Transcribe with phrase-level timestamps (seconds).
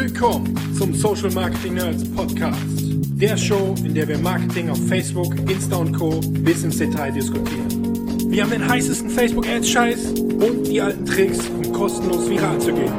[0.00, 2.56] Willkommen zum Social Marketing Nerds Podcast.
[3.20, 6.20] Der Show, in der wir Marketing auf Facebook, Insta und Co.
[6.20, 8.30] bis ins Detail diskutieren.
[8.30, 12.92] Wir haben den heißesten Facebook-Ads-Scheiß und die alten Tricks, um kostenlos viral zu gehen.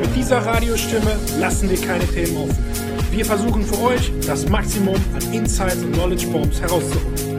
[0.00, 2.64] Mit dieser Radiostimme lassen wir keine Themen offen.
[3.10, 7.37] Wir versuchen für euch das Maximum an Insights und Knowledge Bombs herauszuholen.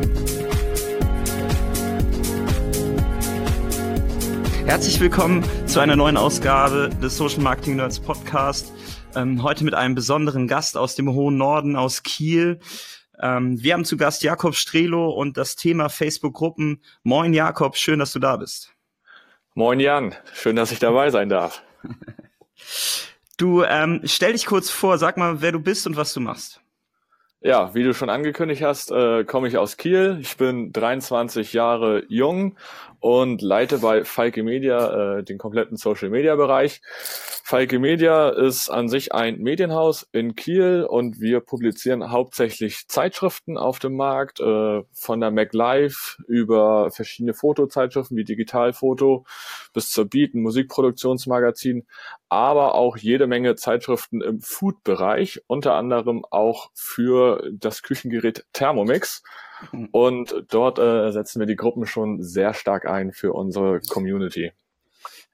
[4.70, 8.72] Herzlich willkommen zu einer neuen Ausgabe des Social Marketing Nerds Podcast.
[9.16, 12.60] Ähm, heute mit einem besonderen Gast aus dem hohen Norden, aus Kiel.
[13.20, 16.84] Ähm, wir haben zu Gast Jakob Strelo und das Thema Facebook-Gruppen.
[17.02, 18.76] Moin Jakob, schön, dass du da bist.
[19.56, 21.64] Moin Jan, schön, dass ich dabei sein darf.
[23.38, 26.62] du ähm, stell dich kurz vor, sag mal, wer du bist und was du machst.
[27.42, 30.20] Ja, wie du schon angekündigt hast, äh, komme ich aus Kiel.
[30.22, 32.58] Ich bin 23 Jahre jung
[33.00, 36.82] und leite bei Falke Media äh, den kompletten Social Media Bereich.
[37.44, 43.80] Falke Media ist an sich ein Medienhaus in Kiel und wir publizieren hauptsächlich Zeitschriften auf
[43.80, 49.26] dem Markt, äh, von der MacLive über verschiedene Fotozeitschriften wie Digitalfoto
[49.74, 51.88] bis zur Beat, ein Musikproduktionsmagazin,
[52.28, 59.24] aber auch jede Menge Zeitschriften im Food-Bereich, unter anderem auch für das Küchengerät Thermomix.
[59.92, 64.52] Und dort äh, setzen wir die Gruppen schon sehr stark ein für unsere Community.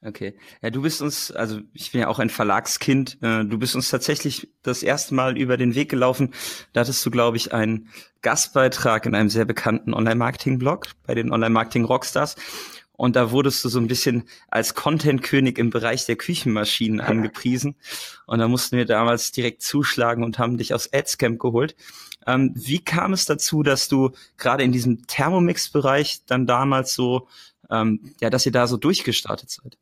[0.05, 0.37] Okay.
[0.61, 3.89] Ja, du bist uns, also ich bin ja auch ein Verlagskind, äh, du bist uns
[3.89, 6.33] tatsächlich das erste Mal über den Weg gelaufen.
[6.73, 7.89] Da hattest du, glaube ich, einen
[8.21, 12.35] Gastbeitrag in einem sehr bekannten Online-Marketing-Blog bei den Online-Marketing-Rockstars.
[12.97, 17.75] Und da wurdest du so ein bisschen als Content-König im Bereich der Küchenmaschinen angepriesen.
[18.27, 21.75] Und da mussten wir damals direkt zuschlagen und haben dich aus Adscamp geholt.
[22.27, 27.27] Ähm, wie kam es dazu, dass du gerade in diesem Thermomix-Bereich dann damals so,
[27.69, 29.77] ähm, ja, dass ihr da so durchgestartet seid?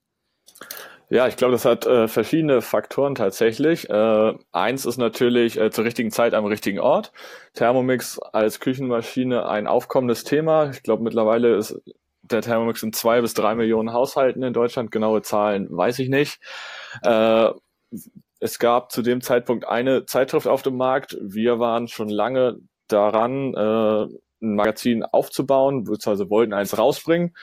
[1.10, 3.90] Ja, ich glaube, das hat äh, verschiedene Faktoren tatsächlich.
[3.90, 7.12] Äh, eins ist natürlich äh, zur richtigen Zeit am richtigen Ort.
[7.54, 10.72] Thermomix als Küchenmaschine ein aufkommendes Thema.
[10.72, 11.80] Ich glaube, mittlerweile ist
[12.24, 14.92] der Thermomix in zwei bis drei Millionen Haushalten in Deutschland.
[14.92, 16.40] Genaue Zahlen weiß ich nicht.
[18.44, 21.18] Es gab zu dem Zeitpunkt eine Zeitschrift auf dem Markt.
[21.22, 22.58] Wir waren schon lange
[22.90, 24.04] daran, äh,
[24.42, 27.34] ein Magazin aufzubauen, beziehungsweise wollten eins rausbringen.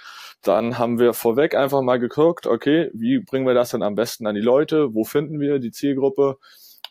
[0.42, 4.26] Dann haben wir vorweg einfach mal geguckt, okay, wie bringen wir das denn am besten
[4.26, 4.92] an die Leute?
[4.92, 6.36] Wo finden wir die Zielgruppe?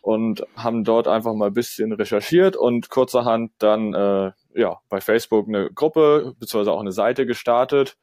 [0.02, 5.46] Und haben dort einfach mal ein bisschen recherchiert und kurzerhand dann äh, ja bei Facebook
[5.46, 7.96] eine Gruppe beziehungsweise auch eine Seite gestartet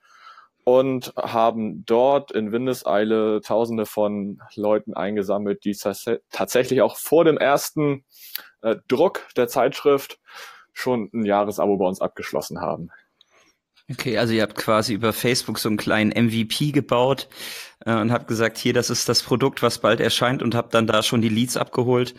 [0.67, 5.77] und haben dort in Windeseile Tausende von Leuten eingesammelt, die
[6.29, 8.03] tatsächlich auch vor dem ersten
[8.61, 10.19] äh, Druck der Zeitschrift
[10.73, 12.89] schon ein Jahresabo bei uns abgeschlossen haben.
[13.89, 17.29] Okay, also ihr habt quasi über Facebook so einen kleinen MVP gebaut
[17.85, 20.85] äh, und habt gesagt, hier, das ist das Produkt, was bald erscheint und habt dann
[20.85, 22.13] da schon die Leads abgeholt,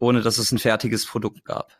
[0.00, 1.78] ohne dass es ein fertiges Produkt gab.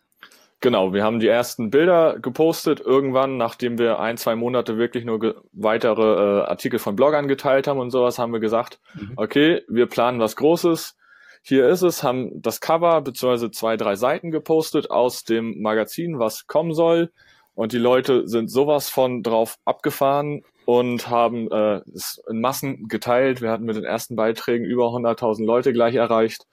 [0.61, 5.43] Genau, wir haben die ersten Bilder gepostet irgendwann, nachdem wir ein, zwei Monate wirklich nur
[5.53, 9.13] weitere äh, Artikel von Bloggern geteilt haben und sowas, haben wir gesagt, mhm.
[9.17, 10.97] okay, wir planen was Großes.
[11.43, 16.47] Hier ist es, haben das Cover beziehungsweise zwei, drei Seiten gepostet aus dem Magazin, was
[16.47, 17.13] kommen soll.
[17.55, 23.43] Und die Leute sind sowas von drauf abgefahren und haben äh, es in Massen geteilt.
[23.43, 26.47] Wir hatten mit den ersten Beiträgen über 100.000 Leute gleich erreicht.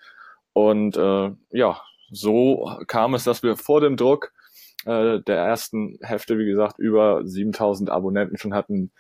[0.53, 1.81] Und äh, ja,
[2.13, 4.31] so kam es, dass wir vor dem Druck
[4.85, 8.91] äh, der ersten Hefte, wie gesagt, über 7000 Abonnenten schon hatten,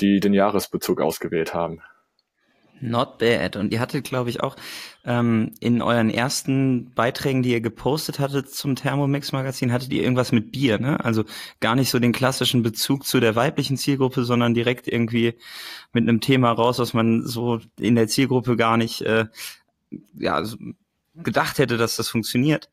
[0.00, 1.80] die den Jahresbezug ausgewählt haben.
[2.80, 3.56] Not bad.
[3.56, 4.54] Und ihr hattet, glaube ich, auch
[5.04, 10.52] ähm, in euren ersten Beiträgen, die ihr gepostet hattet zum Thermomix-Magazin, hattet ihr irgendwas mit
[10.52, 11.04] Bier, ne?
[11.04, 11.24] Also
[11.58, 15.34] gar nicht so den klassischen Bezug zu der weiblichen Zielgruppe, sondern direkt irgendwie
[15.92, 19.26] mit einem Thema raus, was man so in der Zielgruppe gar nicht äh,
[20.14, 20.44] ja,
[21.22, 22.70] gedacht hätte, dass das funktioniert.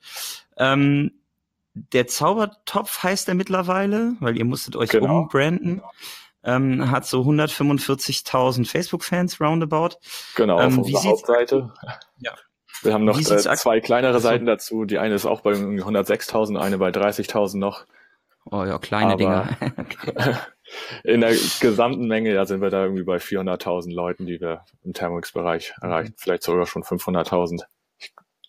[0.58, 1.12] Ähm,
[1.74, 5.22] der Zaubertopf heißt er mittlerweile, weil ihr musstet euch genau.
[5.22, 5.82] umbranden.
[6.44, 9.98] Ähm, hat so 145.000 Facebook-Fans roundabout.
[10.36, 11.74] Genau, ähm, auf unserer Hauptseite.
[12.20, 12.36] Ja.
[12.84, 14.86] Wir haben noch äh, zwei kleinere Seiten dazu.
[14.86, 17.86] Die eine ist auch bei 106.000, eine bei 30.000 noch.
[18.52, 19.58] Oh ja, kleine Aber Dinger.
[21.04, 24.94] in der gesamten Menge ja, sind wir da irgendwie bei 400.000 Leuten, die wir im
[24.94, 26.12] Thermomix-Bereich erreichen.
[26.12, 26.16] Mhm.
[26.18, 27.64] Vielleicht sogar schon 500.000.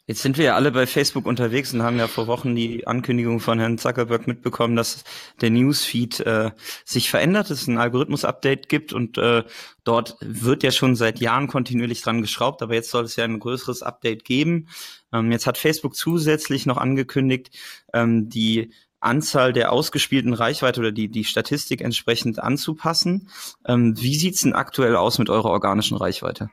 [0.08, 3.40] Jetzt sind wir ja alle bei Facebook unterwegs und haben ja vor Wochen die Ankündigung
[3.40, 5.02] von Herrn Zuckerberg mitbekommen, dass
[5.40, 6.52] der Newsfeed äh,
[6.84, 9.42] sich verändert, dass es ein Algorithmus-Update gibt und äh,
[9.82, 13.40] dort wird ja schon seit Jahren kontinuierlich dran geschraubt, aber jetzt soll es ja ein
[13.40, 14.68] größeres Update geben.
[15.12, 17.50] Ähm, jetzt hat Facebook zusätzlich noch angekündigt,
[17.92, 18.70] ähm, die
[19.00, 23.28] Anzahl der ausgespielten Reichweite oder die, die Statistik entsprechend anzupassen.
[23.66, 26.48] Ähm, wie sieht's denn aktuell aus mit eurer organischen Reichweite?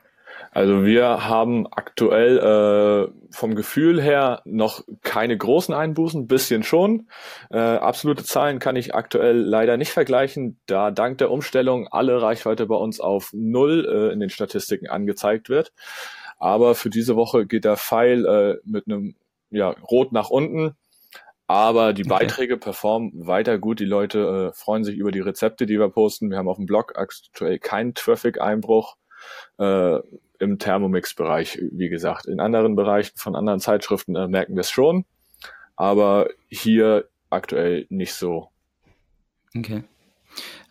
[0.50, 7.08] Also wir haben aktuell äh, vom Gefühl her noch keine großen Einbußen, bisschen schon.
[7.50, 12.66] Äh, absolute Zahlen kann ich aktuell leider nicht vergleichen, da dank der Umstellung alle Reichweite
[12.66, 15.72] bei uns auf null äh, in den Statistiken angezeigt wird.
[16.38, 19.14] Aber für diese Woche geht der Pfeil äh, mit einem
[19.50, 20.76] ja, Rot nach unten.
[21.46, 22.08] Aber die okay.
[22.08, 23.78] Beiträge performen weiter gut.
[23.78, 26.30] Die Leute äh, freuen sich über die Rezepte, die wir posten.
[26.30, 28.96] Wir haben auf dem Blog aktuell keinen Traffic-Einbruch.
[29.58, 29.98] Äh,
[30.38, 32.26] im Thermomix-Bereich, wie gesagt.
[32.26, 35.04] In anderen Bereichen von anderen Zeitschriften äh, merken wir es schon,
[35.76, 38.50] aber hier aktuell nicht so.
[39.56, 39.84] Okay.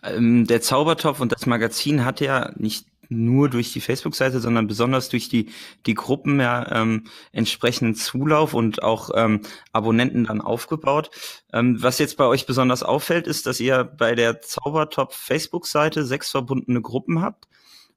[0.04, 5.10] Ähm, der Zaubertopf und das Magazin hat ja nicht nur durch die Facebook-Seite, sondern besonders
[5.10, 5.52] durch die,
[5.86, 9.42] die Gruppen ja ähm, entsprechenden Zulauf und auch ähm,
[9.72, 11.12] Abonnenten dann aufgebaut.
[11.52, 16.32] Ähm, was jetzt bei euch besonders auffällt, ist, dass ihr bei der Zaubertopf Facebook-Seite sechs
[16.32, 17.48] verbundene Gruppen habt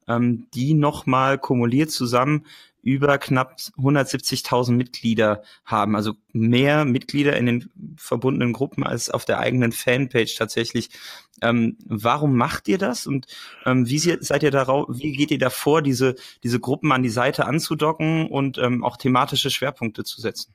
[0.08, 2.46] ähm, die nochmal kumuliert zusammen
[2.86, 5.96] über knapp 170.000 Mitglieder haben.
[5.96, 10.90] Also mehr Mitglieder in den verbundenen Gruppen als auf der eigenen Fanpage tatsächlich.
[11.42, 13.26] Ähm, warum macht ihr das und
[13.64, 16.14] ähm, wie seid ihr darauf, wie geht ihr davor, diese,
[16.44, 20.54] diese Gruppen an die Seite anzudocken und ähm, auch thematische Schwerpunkte zu setzen?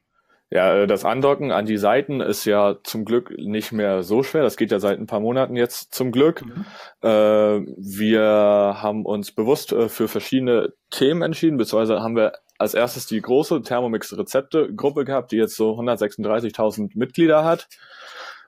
[0.52, 4.44] Ja, äh, das Andocken an die Seiten ist ja zum Glück nicht mehr so schwer.
[4.44, 6.46] Das geht ja seit ein paar Monaten jetzt zum Glück.
[6.46, 6.66] Mhm.
[7.02, 13.08] Äh, wir haben uns bewusst äh, für verschiedene Themen entschieden, beziehungsweise haben wir als erstes
[13.08, 17.68] die große Thermomix Rezepte Gruppe gehabt, die jetzt so 136.000 Mitglieder hat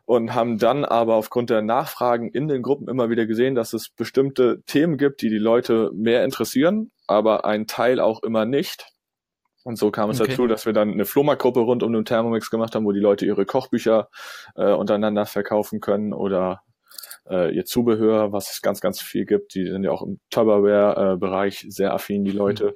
[0.06, 3.89] und haben dann aber aufgrund der Nachfragen in den Gruppen immer wieder gesehen, dass es
[3.89, 8.93] bestimmte Themen gibt, die die Leute mehr interessieren, aber ein Teil auch immer nicht.
[9.63, 10.31] Und so kam es okay.
[10.31, 13.25] dazu, dass wir dann eine Flohmarktgruppe rund um den Thermomix gemacht haben, wo die Leute
[13.25, 14.10] ihre Kochbücher
[14.56, 16.62] äh, untereinander verkaufen können oder
[17.30, 19.56] äh, ihr Zubehör, was es ganz, ganz viel gibt.
[19.56, 22.75] Die sind ja auch im Tupperware-Bereich sehr affin, die Leute.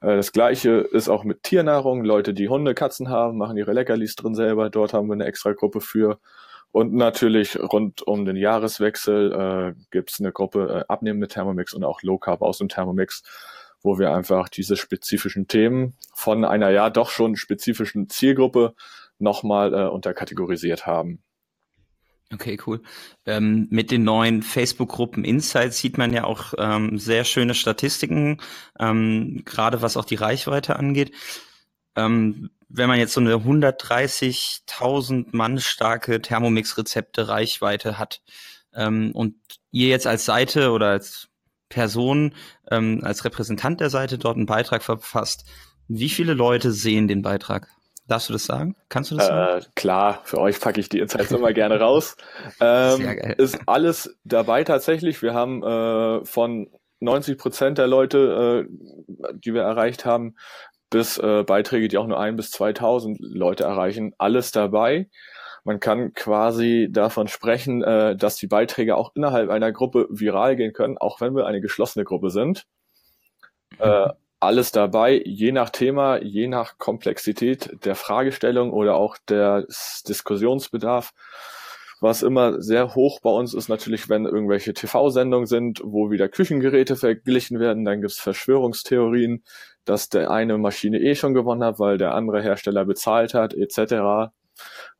[0.00, 0.08] Mhm.
[0.08, 2.04] Äh, das gleiche ist auch mit Tiernahrung.
[2.04, 4.70] Leute, die Hunde, Katzen haben, machen ihre Leckerlis drin selber.
[4.70, 6.18] Dort haben wir eine extra Gruppe für.
[6.70, 11.84] Und natürlich rund um den Jahreswechsel äh, gibt es eine Gruppe äh, Abnehmen Thermomix und
[11.84, 13.22] auch Low Carb aus dem Thermomix
[13.82, 18.74] wo wir einfach diese spezifischen Themen von einer ja doch schon spezifischen Zielgruppe
[19.18, 21.22] nochmal äh, unterkategorisiert haben.
[22.32, 22.82] Okay, cool.
[23.24, 28.42] Ähm, mit den neuen Facebook-Gruppen Insights sieht man ja auch ähm, sehr schöne Statistiken,
[28.78, 31.12] ähm, gerade was auch die Reichweite angeht.
[31.96, 38.20] Ähm, wenn man jetzt so eine 130.000 Mann starke Thermomix-Rezepte Reichweite hat
[38.74, 39.36] ähm, und
[39.70, 41.28] ihr jetzt als Seite oder als
[41.68, 42.34] Person
[42.70, 45.44] ähm, als Repräsentant der Seite dort einen Beitrag verfasst.
[45.88, 47.68] Wie viele Leute sehen den Beitrag?
[48.06, 48.74] Darfst du das sagen?
[48.88, 49.60] Kannst du das sagen?
[49.60, 52.16] Äh, klar, für euch packe ich die Insights immer gerne raus.
[52.60, 53.34] Ähm, Sehr geil.
[53.36, 55.20] Ist alles dabei tatsächlich.
[55.20, 56.70] Wir haben äh, von
[57.00, 60.36] 90 Prozent der Leute, äh, die wir erreicht haben,
[60.90, 65.08] bis äh, Beiträge, die auch nur ein bis 2000 Leute erreichen, alles dabei.
[65.64, 70.72] Man kann quasi davon sprechen, äh, dass die Beiträge auch innerhalb einer Gruppe viral gehen
[70.72, 72.66] können, auch wenn wir eine geschlossene Gruppe sind.
[73.78, 74.08] Äh,
[74.40, 79.66] alles dabei, je nach Thema, je nach Komplexität der Fragestellung oder auch der
[80.08, 81.12] Diskussionsbedarf.
[82.00, 86.94] Was immer sehr hoch bei uns ist natürlich, wenn irgendwelche TV-Sendungen sind, wo wieder Küchengeräte
[86.94, 89.42] verglichen werden, dann gibt's Verschwörungstheorien,
[89.84, 94.30] dass der eine Maschine eh schon gewonnen hat, weil der andere Hersteller bezahlt hat, etc.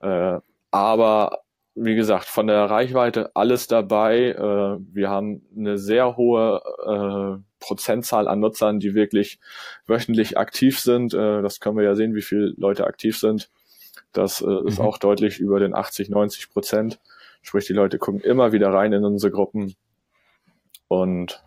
[0.00, 0.38] Äh,
[0.71, 1.43] aber
[1.81, 4.31] wie gesagt, von der Reichweite alles dabei.
[4.31, 9.38] Äh, wir haben eine sehr hohe äh, Prozentzahl an Nutzern, die wirklich
[9.87, 11.15] wöchentlich aktiv sind.
[11.15, 13.50] Äh, das können wir ja sehen, wie viele Leute aktiv sind.
[14.12, 14.85] Das äh, ist mhm.
[14.85, 16.99] auch deutlich über den 80, 90 Prozent.
[17.43, 19.75] Sprich, die Leute gucken immer wieder rein in unsere Gruppen.
[20.88, 21.45] Und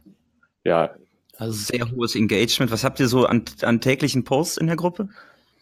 [0.64, 0.96] ja.
[1.38, 2.72] Also sehr hohes Engagement.
[2.72, 5.10] Was habt ihr so an, an täglichen Posts in der Gruppe?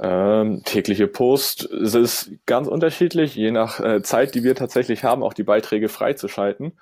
[0.01, 5.23] Ähm, tägliche Post, es ist ganz unterschiedlich, je nach äh, Zeit, die wir tatsächlich haben,
[5.23, 6.79] auch die Beiträge freizuschalten,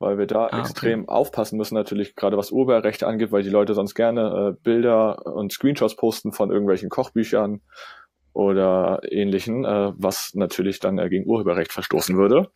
[0.00, 1.08] weil wir da ah, extrem okay.
[1.12, 5.52] aufpassen müssen, natürlich gerade was Urheberrechte angeht, weil die Leute sonst gerne äh, Bilder und
[5.52, 7.60] Screenshots posten von irgendwelchen Kochbüchern
[8.32, 12.50] oder ähnlichen, äh, was natürlich dann äh, gegen Urheberrecht verstoßen würde.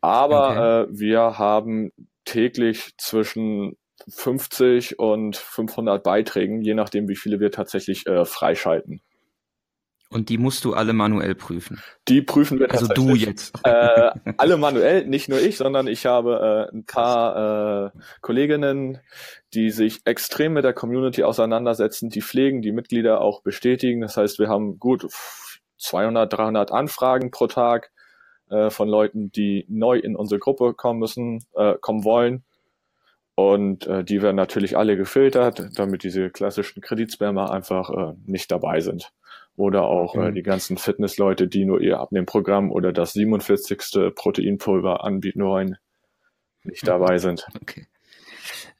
[0.00, 0.92] Aber okay.
[0.92, 1.92] äh, wir haben
[2.24, 3.76] täglich zwischen
[4.08, 9.00] 50 und 500 Beiträgen, je nachdem, wie viele wir tatsächlich äh, freischalten.
[10.12, 11.80] Und die musst du alle manuell prüfen.
[12.08, 13.08] Die prüfen wir also tatsächlich.
[13.08, 13.60] Also du jetzt.
[13.64, 18.98] Äh, alle manuell, nicht nur ich, sondern ich habe äh, ein paar äh, Kolleginnen,
[19.54, 24.00] die sich extrem mit der Community auseinandersetzen, die pflegen, die Mitglieder auch bestätigen.
[24.00, 25.06] Das heißt, wir haben gut
[25.78, 27.90] 200, 300 Anfragen pro Tag
[28.50, 32.44] äh, von Leuten, die neu in unsere Gruppe kommen müssen, äh, kommen wollen.
[33.34, 38.80] Und äh, die werden natürlich alle gefiltert, damit diese klassischen Kreditspammer einfach äh, nicht dabei
[38.80, 39.10] sind.
[39.56, 40.26] Oder auch äh, mhm.
[40.26, 44.14] äh, die ganzen Fitnessleute, die nur ihr Abnehmprogramm oder das 47.
[44.14, 45.76] Proteinpulver anbieten wollen,
[46.64, 47.46] nicht dabei sind.
[47.60, 47.86] Okay.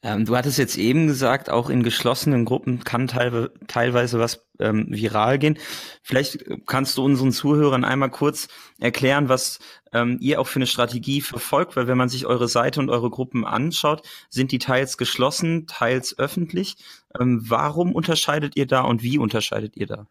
[0.05, 4.87] Ähm, du hattest jetzt eben gesagt, auch in geschlossenen Gruppen kann teil teilweise was ähm,
[4.91, 5.59] viral gehen.
[6.03, 8.49] Vielleicht kannst du unseren Zuhörern einmal kurz
[8.81, 9.61] erklären, was
[9.93, 13.11] ähm, ihr auch für eine Strategie verfolgt, weil wenn man sich eure Seite und eure
[13.11, 16.77] Gruppen anschaut, sind die teils geschlossen, teils öffentlich.
[17.19, 20.09] Ähm, warum unterscheidet ihr da und wie unterscheidet ihr da?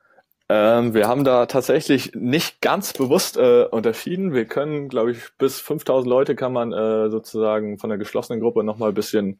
[0.53, 4.33] Ähm, wir haben da tatsächlich nicht ganz bewusst äh, unterschieden.
[4.33, 8.65] Wir können, glaube ich, bis 5000 Leute kann man äh, sozusagen von der geschlossenen Gruppe
[8.65, 9.39] nochmal ein bisschen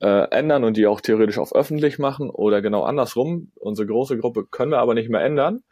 [0.00, 3.50] äh, ändern und die auch theoretisch auf öffentlich machen oder genau andersrum.
[3.56, 5.64] Unsere große Gruppe können wir aber nicht mehr ändern.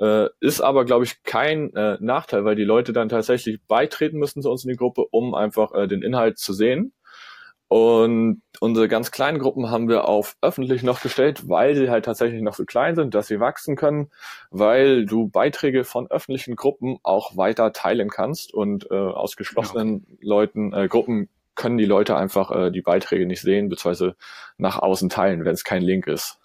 [0.00, 4.42] Äh, ist aber, glaube ich, kein äh, Nachteil, weil die Leute dann tatsächlich beitreten müssen
[4.42, 6.92] zu uns in die Gruppe, um einfach äh, den Inhalt zu sehen.
[7.74, 12.40] Und unsere ganz kleinen Gruppen haben wir auf öffentlich noch gestellt, weil sie halt tatsächlich
[12.40, 14.12] noch so klein sind, dass sie wachsen können,
[14.52, 20.16] weil du Beiträge von öffentlichen Gruppen auch weiter teilen kannst und äh, aus geschlossenen ja.
[20.20, 24.14] Leuten, äh, Gruppen können die Leute einfach äh, die Beiträge nicht sehen, beziehungsweise
[24.56, 26.38] nach außen teilen, wenn es kein Link ist.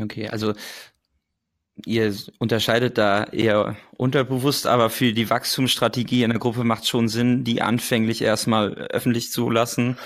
[0.00, 0.52] Okay, also
[1.84, 7.44] ihr unterscheidet da eher unterbewusst, aber für die Wachstumsstrategie in der Gruppe macht schon Sinn,
[7.44, 9.96] die anfänglich erstmal öffentlich zu lassen,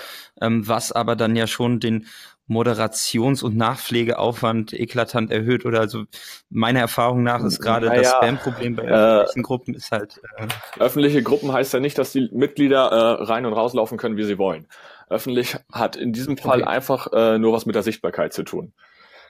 [0.41, 2.07] ähm, was aber dann ja schon den
[2.49, 6.05] Moderations- und Nachpflegeaufwand eklatant erhöht oder also
[6.49, 10.21] meiner Erfahrung nach ist gerade naja, das Spam-Problem bei öffentlichen äh, Gruppen ist halt.
[10.37, 10.47] Äh,
[10.79, 14.37] öffentliche Gruppen heißt ja nicht, dass die Mitglieder äh, rein und rauslaufen können, wie sie
[14.37, 14.67] wollen.
[15.09, 16.69] Öffentlich hat in diesem Fall okay.
[16.69, 18.73] einfach äh, nur was mit der Sichtbarkeit zu tun.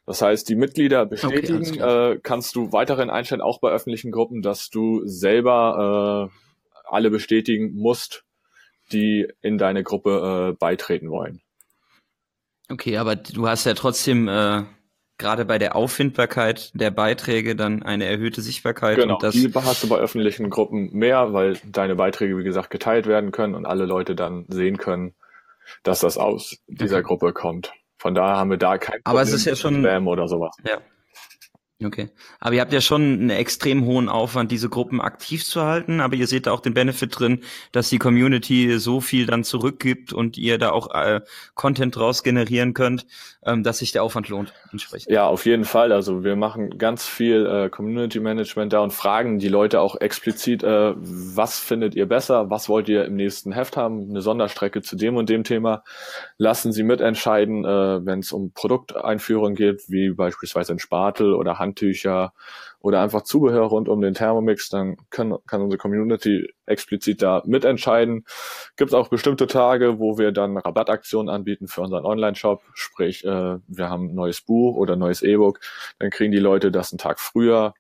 [0.08, 4.42] Das heißt, die Mitglieder bestätigen, okay, äh, kannst du weiterhin einstellen, auch bei öffentlichen Gruppen,
[4.42, 8.24] dass du selber äh, alle bestätigen musst,
[8.94, 11.42] die in deine Gruppe äh, beitreten wollen.
[12.70, 14.64] Okay, aber du hast ja trotzdem äh,
[15.18, 18.98] gerade bei der Auffindbarkeit der Beiträge dann eine erhöhte Sichtbarkeit.
[18.98, 22.70] Genau, und das die hast du bei öffentlichen Gruppen mehr, weil deine Beiträge, wie gesagt,
[22.70, 25.16] geteilt werden können und alle Leute dann sehen können,
[25.84, 27.08] dass das aus dieser okay.
[27.08, 27.74] Gruppe kommt.
[28.08, 30.56] Von daher haben wir da kein Problem Aber es ist ja schon Spam oder sowas.
[30.66, 30.78] Ja.
[31.84, 32.10] Okay.
[32.40, 36.16] Aber ihr habt ja schon einen extrem hohen Aufwand, diese Gruppen aktiv zu halten, aber
[36.16, 40.40] ihr seht da auch den Benefit drin, dass die Community so viel dann zurückgibt und
[40.40, 41.22] ihr da auch äh,
[41.54, 43.06] Content draus generieren könnt,
[43.46, 45.12] ähm, dass sich der Aufwand lohnt entsprechend.
[45.12, 45.92] Ja, auf jeden Fall.
[45.92, 50.64] Also wir machen ganz viel äh, Community Management da und fragen die Leute auch explizit,
[50.64, 54.96] äh, was findet ihr besser, was wollt ihr im nächsten Heft haben, eine Sonderstrecke zu
[54.96, 55.84] dem und dem Thema.
[56.40, 62.34] Lassen Sie mitentscheiden, äh, wenn es um Produkteinführung geht, wie beispielsweise ein Spatel oder Handtücher
[62.80, 68.26] oder einfach Zubehör rund um den Thermomix, dann können, kann unsere Community explizit da mitentscheiden.
[68.76, 73.58] Gibt es auch bestimmte Tage, wo wir dann Rabattaktionen anbieten für unseren Online-Shop, sprich äh,
[73.68, 75.60] wir haben ein neues Buch oder ein neues E-Book,
[76.00, 77.74] dann kriegen die Leute das einen Tag früher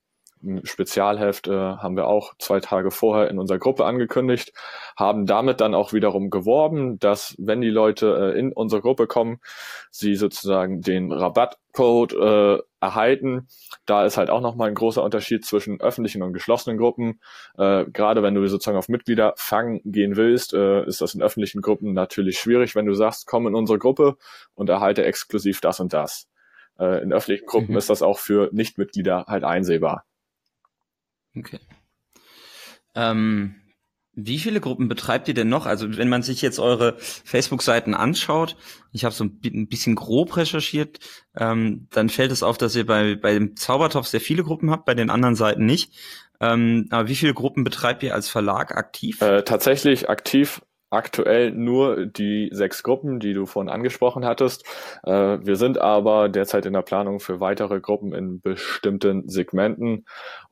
[0.43, 4.53] ein Spezialheft äh, haben wir auch zwei Tage vorher in unserer Gruppe angekündigt,
[4.95, 9.39] haben damit dann auch wiederum geworben, dass wenn die Leute äh, in unsere Gruppe kommen,
[9.91, 13.47] sie sozusagen den Rabattcode äh, erhalten.
[13.85, 17.19] Da ist halt auch nochmal ein großer Unterschied zwischen öffentlichen und geschlossenen Gruppen.
[17.57, 21.93] Äh, gerade wenn du sozusagen auf Mitgliederfang gehen willst, äh, ist das in öffentlichen Gruppen
[21.93, 24.17] natürlich schwierig, wenn du sagst, komm in unsere Gruppe
[24.53, 26.27] und erhalte exklusiv das und das.
[26.79, 27.77] Äh, in öffentlichen Gruppen mhm.
[27.77, 30.05] ist das auch für Nichtmitglieder halt einsehbar.
[31.39, 31.59] Okay.
[32.95, 33.55] Ähm,
[34.19, 35.67] wie viele Gruppen betreibt ihr denn noch?
[35.67, 38.57] Also wenn man sich jetzt eure Facebook-Seiten anschaut,
[38.91, 40.99] ich habe so ein bisschen grob recherchiert,
[41.35, 44.85] ähm, dann fällt es auf, dass ihr bei, bei dem Zaubertopf sehr viele Gruppen habt,
[44.85, 45.93] bei den anderen Seiten nicht.
[46.39, 49.21] Ähm, aber wie viele Gruppen betreibt ihr als Verlag aktiv?
[49.21, 54.65] Äh, tatsächlich aktiv aktuell nur die sechs Gruppen, die du vorhin angesprochen hattest.
[55.03, 60.05] Äh, wir sind aber derzeit in der Planung für weitere Gruppen in bestimmten Segmenten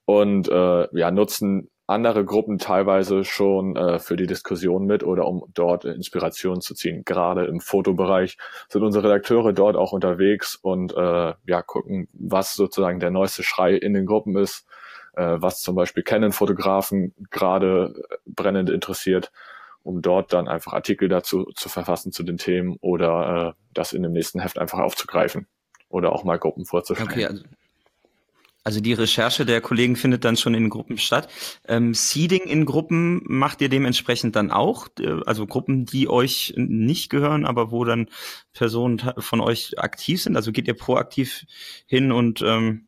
[0.06, 5.44] und äh, ja, nutzen andere Gruppen teilweise schon äh, für die Diskussion mit oder um
[5.54, 7.04] dort Inspiration zu ziehen.
[7.06, 8.38] Gerade im Fotobereich
[8.70, 13.75] sind unsere Redakteure dort auch unterwegs und äh, ja, gucken, was sozusagen der neueste Schrei
[13.75, 14.65] in den Gruppen ist,
[15.13, 17.94] äh, was zum Beispiel Canon-Fotografen gerade
[18.25, 19.32] brennend interessiert,
[19.86, 24.01] um dort dann einfach Artikel dazu zu verfassen zu den Themen oder äh, das in
[24.01, 25.48] dem nächsten Heft einfach aufzugreifen
[25.89, 27.10] oder auch mal Gruppen vorzustellen.
[27.10, 27.44] Okay, also
[28.68, 31.30] also die Recherche der Kollegen findet dann schon in Gruppen statt.
[31.68, 37.12] Ähm, Seeding in Gruppen macht ihr dementsprechend dann auch, äh, also Gruppen, die euch nicht
[37.12, 38.10] gehören, aber wo dann
[38.54, 40.36] Personen von euch aktiv sind.
[40.36, 41.46] Also geht ihr proaktiv
[41.86, 42.88] hin und ähm,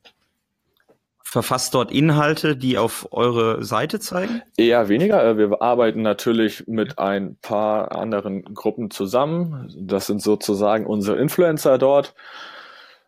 [1.29, 4.41] verfasst dort Inhalte, die auf eure Seite zeigen?
[4.55, 5.23] Eher weniger.
[5.25, 9.69] Äh, wir arbeiten natürlich mit ein paar anderen Gruppen zusammen.
[9.77, 12.15] Das sind sozusagen unsere Influencer dort.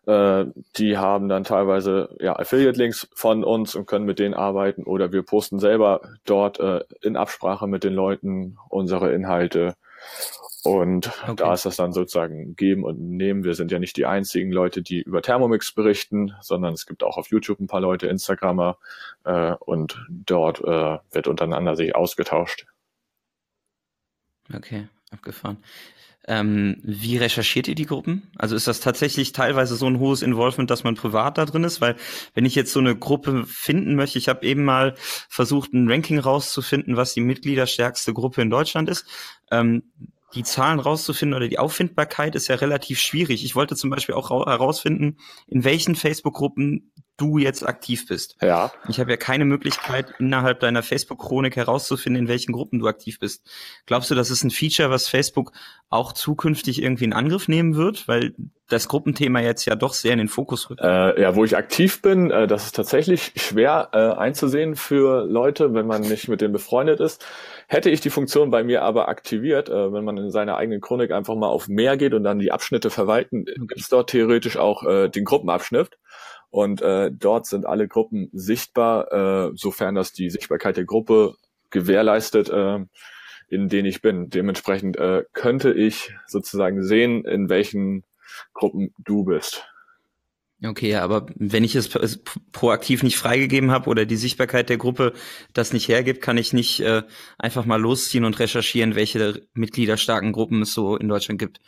[0.06, 0.44] Äh,
[0.76, 5.22] die haben dann teilweise ja, Affiliate-Links von uns und können mit denen arbeiten oder wir
[5.22, 9.76] posten selber dort äh, in Absprache mit den Leuten unsere Inhalte
[10.64, 11.34] und okay.
[11.36, 13.44] da ist das dann sozusagen geben und nehmen.
[13.44, 17.16] Wir sind ja nicht die einzigen Leute, die über Thermomix berichten, sondern es gibt auch
[17.16, 18.78] auf YouTube ein paar Leute, Instagrammer,
[19.24, 22.66] äh, und dort äh, wird untereinander sich ausgetauscht.
[24.52, 25.58] Okay, abgefahren.
[26.28, 28.30] Ähm, wie recherchiert ihr die Gruppen?
[28.36, 31.80] Also ist das tatsächlich teilweise so ein hohes Involvement, dass man privat da drin ist?
[31.80, 31.96] Weil
[32.34, 34.94] wenn ich jetzt so eine Gruppe finden möchte, ich habe eben mal
[35.28, 39.06] versucht, ein Ranking rauszufinden, was die mitgliederstärkste Gruppe in Deutschland ist.
[39.50, 39.82] Ähm,
[40.34, 43.44] die Zahlen rauszufinden oder die Auffindbarkeit ist ja relativ schwierig.
[43.44, 45.16] Ich wollte zum Beispiel auch herausfinden,
[45.48, 48.36] in welchen Facebook-Gruppen du jetzt aktiv bist.
[48.40, 48.72] Ja.
[48.88, 53.46] Ich habe ja keine Möglichkeit, innerhalb deiner Facebook-Chronik herauszufinden, in welchen Gruppen du aktiv bist.
[53.86, 55.52] Glaubst du, das ist ein Feature, was Facebook
[55.90, 58.08] auch zukünftig irgendwie in Angriff nehmen wird?
[58.08, 58.34] Weil
[58.68, 60.80] das Gruppenthema jetzt ja doch sehr in den Fokus rückt.
[60.80, 65.74] Äh, ja, wo ich aktiv bin, äh, das ist tatsächlich schwer äh, einzusehen für Leute,
[65.74, 67.24] wenn man nicht mit denen befreundet ist.
[67.66, 71.10] Hätte ich die Funktion bei mir aber aktiviert, äh, wenn man in seiner eigenen Chronik
[71.10, 74.84] einfach mal auf mehr geht und dann die Abschnitte verwalten, gibt es dort theoretisch auch
[74.84, 75.90] äh, den Gruppenabschnitt.
[76.50, 81.34] Und äh, dort sind alle Gruppen sichtbar, äh, sofern das die Sichtbarkeit der Gruppe
[81.70, 82.80] gewährleistet, äh,
[83.48, 84.30] in denen ich bin.
[84.30, 88.04] Dementsprechend äh, könnte ich sozusagen sehen, in welchen
[88.52, 89.64] Gruppen du bist.
[90.62, 91.88] Okay, aber wenn ich es
[92.52, 95.14] proaktiv nicht freigegeben habe oder die Sichtbarkeit der Gruppe
[95.54, 97.02] das nicht hergibt, kann ich nicht äh,
[97.38, 101.60] einfach mal losziehen und recherchieren, welche mitgliederstarken Gruppen es so in Deutschland gibt.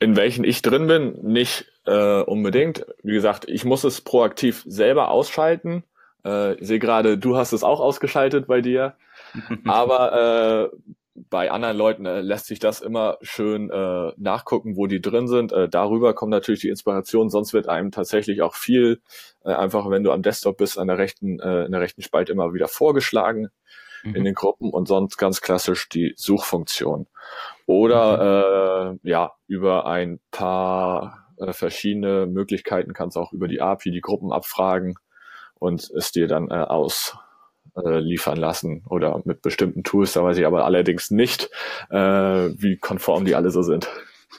[0.00, 2.86] In welchen ich drin bin, nicht äh, unbedingt.
[3.02, 5.84] Wie gesagt, ich muss es proaktiv selber ausschalten.
[6.24, 8.94] Äh, ich sehe gerade, du hast es auch ausgeschaltet bei dir.
[9.66, 10.76] Aber äh,
[11.28, 15.52] bei anderen Leuten äh, lässt sich das immer schön äh, nachgucken, wo die drin sind.
[15.52, 19.00] Äh, darüber kommt natürlich die Inspiration, sonst wird einem tatsächlich auch viel,
[19.44, 22.32] äh, einfach wenn du am Desktop bist, an der rechten, äh, in der rechten Spalte
[22.32, 23.50] immer wieder vorgeschlagen
[24.02, 24.14] mhm.
[24.14, 27.06] in den Gruppen und sonst ganz klassisch die Suchfunktion.
[27.66, 28.98] Oder mhm.
[29.04, 34.32] äh, ja, über ein paar äh, verschiedene Möglichkeiten kannst auch über die API die Gruppen
[34.32, 34.96] abfragen
[35.58, 40.12] und es dir dann äh, ausliefern äh, lassen oder mit bestimmten Tools.
[40.12, 41.50] Da weiß ich aber allerdings nicht,
[41.90, 43.88] äh, wie konform die alle so sind.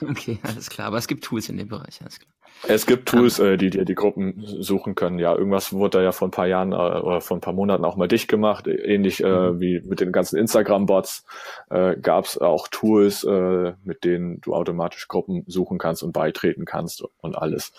[0.00, 0.88] Okay, alles klar.
[0.88, 2.32] Aber es gibt Tools in dem Bereich, alles klar.
[2.68, 5.18] Es gibt Tools, äh, die dir die Gruppen suchen können.
[5.18, 7.84] Ja, irgendwas wurde da ja vor ein paar Jahren äh, oder vor ein paar Monaten
[7.84, 8.68] auch mal dicht gemacht.
[8.68, 9.60] Ähnlich äh, mhm.
[9.60, 11.24] wie mit den ganzen Instagram-Bots
[11.70, 16.64] äh, gab es auch Tools, äh, mit denen du automatisch Gruppen suchen kannst und beitreten
[16.64, 17.72] kannst und alles.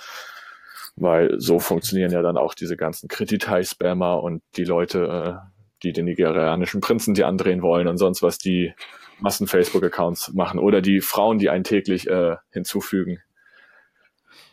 [0.95, 5.49] Weil so funktionieren ja dann auch diese ganzen Krititai-Spammer und die Leute, äh,
[5.83, 8.73] die den nigerianischen Prinzen die andrehen wollen und sonst was, die
[9.23, 13.19] Massen-Facebook-Accounts machen oder die Frauen, die einen täglich äh, hinzufügen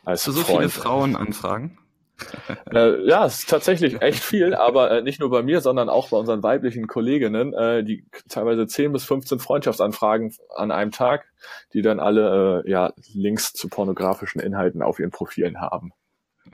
[0.04, 0.46] als so Freund.
[0.46, 1.76] viele Frauenanfragen?
[2.72, 6.10] äh, ja, es ist tatsächlich echt viel, aber äh, nicht nur bei mir, sondern auch
[6.10, 11.24] bei unseren weiblichen Kolleginnen, äh, die teilweise 10 bis 15 Freundschaftsanfragen an einem Tag,
[11.72, 15.92] die dann alle äh, ja Links zu pornografischen Inhalten auf ihren Profilen haben.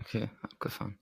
[0.00, 0.98] Okay, abgefahren.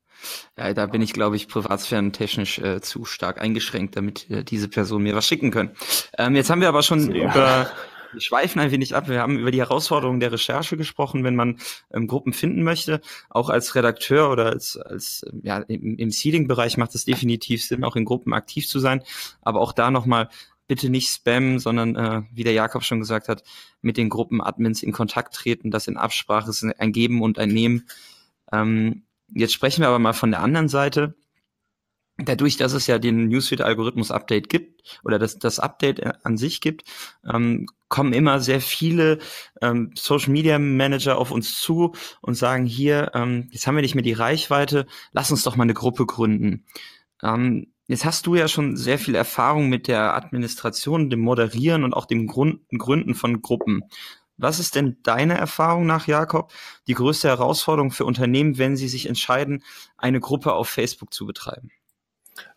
[0.56, 5.02] Ja, da bin ich, glaube ich, privatsphärentechnisch äh, zu stark eingeschränkt, damit äh, diese Person
[5.02, 5.70] mir was schicken können.
[6.18, 7.30] Ähm, jetzt haben wir aber schon ja.
[7.30, 7.70] über
[8.14, 9.08] wir schweifen ein wenig ab.
[9.08, 11.58] Wir haben über die Herausforderungen der Recherche gesprochen, wenn man
[11.92, 13.00] ähm, Gruppen finden möchte.
[13.28, 17.96] Auch als Redakteur oder als, als ja, im, im Seeding-Bereich macht es definitiv Sinn, auch
[17.96, 19.02] in Gruppen aktiv zu sein.
[19.42, 20.28] Aber auch da nochmal
[20.66, 23.42] bitte nicht spammen, sondern äh, wie der Jakob schon gesagt hat,
[23.82, 27.86] mit den Gruppen-Admins in Kontakt treten, das in Absprache ist ein Geben und ein Nehmen.
[28.50, 29.02] Ähm,
[29.34, 31.14] jetzt sprechen wir aber mal von der anderen Seite
[32.16, 36.84] dadurch, dass es ja den Newsfeed-Algorithmus-Update gibt oder dass das Update äh, an sich gibt,
[37.28, 39.18] ähm, kommen immer sehr viele
[39.60, 44.12] ähm, Social-Media-Manager auf uns zu und sagen hier, ähm, jetzt haben wir nicht mehr die
[44.12, 46.64] Reichweite, lass uns doch mal eine Gruppe gründen.
[47.22, 51.94] Ähm, jetzt hast du ja schon sehr viel Erfahrung mit der Administration, dem Moderieren und
[51.94, 53.82] auch dem Grund Gründen von Gruppen.
[54.36, 56.52] Was ist denn deine Erfahrung nach, Jakob,
[56.88, 59.62] die größte Herausforderung für Unternehmen, wenn sie sich entscheiden,
[59.96, 61.70] eine Gruppe auf Facebook zu betreiben?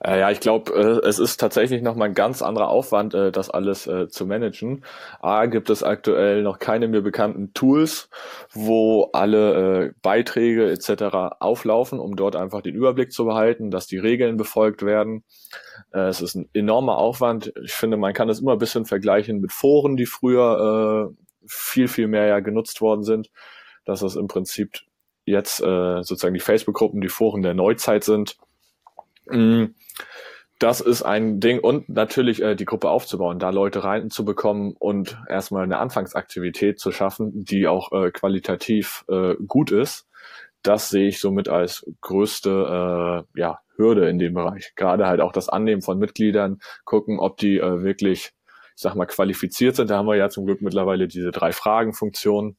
[0.03, 3.49] Äh, ja, ich glaube, äh, es ist tatsächlich nochmal ein ganz anderer Aufwand, äh, das
[3.49, 4.83] alles zu managen.
[5.19, 8.09] A, gibt es aktuell noch keine mir bekannten Tools,
[8.53, 11.37] wo alle Beiträge etc.
[11.39, 15.23] auflaufen, um dort einfach den Überblick zu behalten, dass die Regeln befolgt werden.
[15.91, 17.53] Es ist ein enormer Aufwand.
[17.63, 21.13] Ich finde, man kann es immer ein bisschen vergleichen mit Foren, die früher
[21.47, 23.29] viel, viel mehr ja genutzt worden sind.
[23.85, 24.79] Das ist im Prinzip
[25.25, 28.37] jetzt äh, sozusagen die Facebook-Gruppen, die Foren der Neuzeit sind.
[29.25, 29.65] Mm,
[30.59, 35.63] das ist ein Ding und natürlich äh, die Gruppe aufzubauen, da Leute reinzubekommen und erstmal
[35.63, 40.07] eine Anfangsaktivität zu schaffen, die auch äh, qualitativ äh, gut ist.
[40.63, 44.73] Das sehe ich somit als größte äh, ja, Hürde in dem Bereich.
[44.75, 48.33] Gerade halt auch das Annehmen von Mitgliedern, gucken, ob die äh, wirklich,
[48.77, 49.89] ich sag mal, qualifiziert sind.
[49.89, 52.55] Da haben wir ja zum Glück mittlerweile diese drei Fragen-Funktion.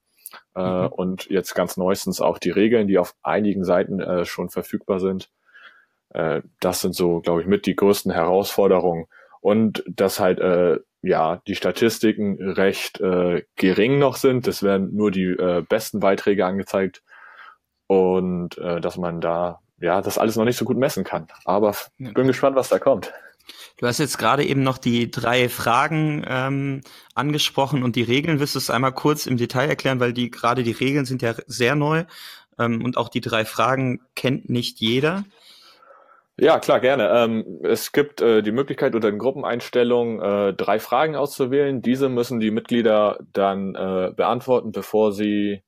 [0.54, 0.87] Äh, mhm.
[0.88, 5.31] Und jetzt ganz neuestens auch die Regeln, die auf einigen Seiten äh, schon verfügbar sind
[6.11, 9.07] äh, das sind so, glaube ich, mit die größten Herausforderungen.
[9.40, 14.48] Und dass halt, äh, ja, die Statistiken recht äh, gering noch sind.
[14.48, 17.02] Es werden nur die äh, besten Beiträge angezeigt.
[17.87, 21.28] Und äh, dass man da, ja, das alles noch nicht so gut messen kann.
[21.44, 23.12] Aber bin gespannt, was da kommt.
[23.78, 26.80] Du hast jetzt gerade eben noch die drei Fragen ähm,
[27.14, 28.40] angesprochen und die Regeln.
[28.40, 31.34] Willst du es einmal kurz im Detail erklären, weil die gerade die Regeln sind ja
[31.46, 32.04] sehr neu
[32.58, 35.24] ähm, und auch die drei Fragen kennt nicht jeder.
[36.40, 37.11] Ja, klar, gerne.
[37.11, 41.82] Ähm, es gibt äh, die Möglichkeit, unter den Gruppeneinstellungen äh, drei Fragen auszuwählen.
[41.82, 45.62] Diese müssen die Mitglieder dann äh, beantworten, bevor sie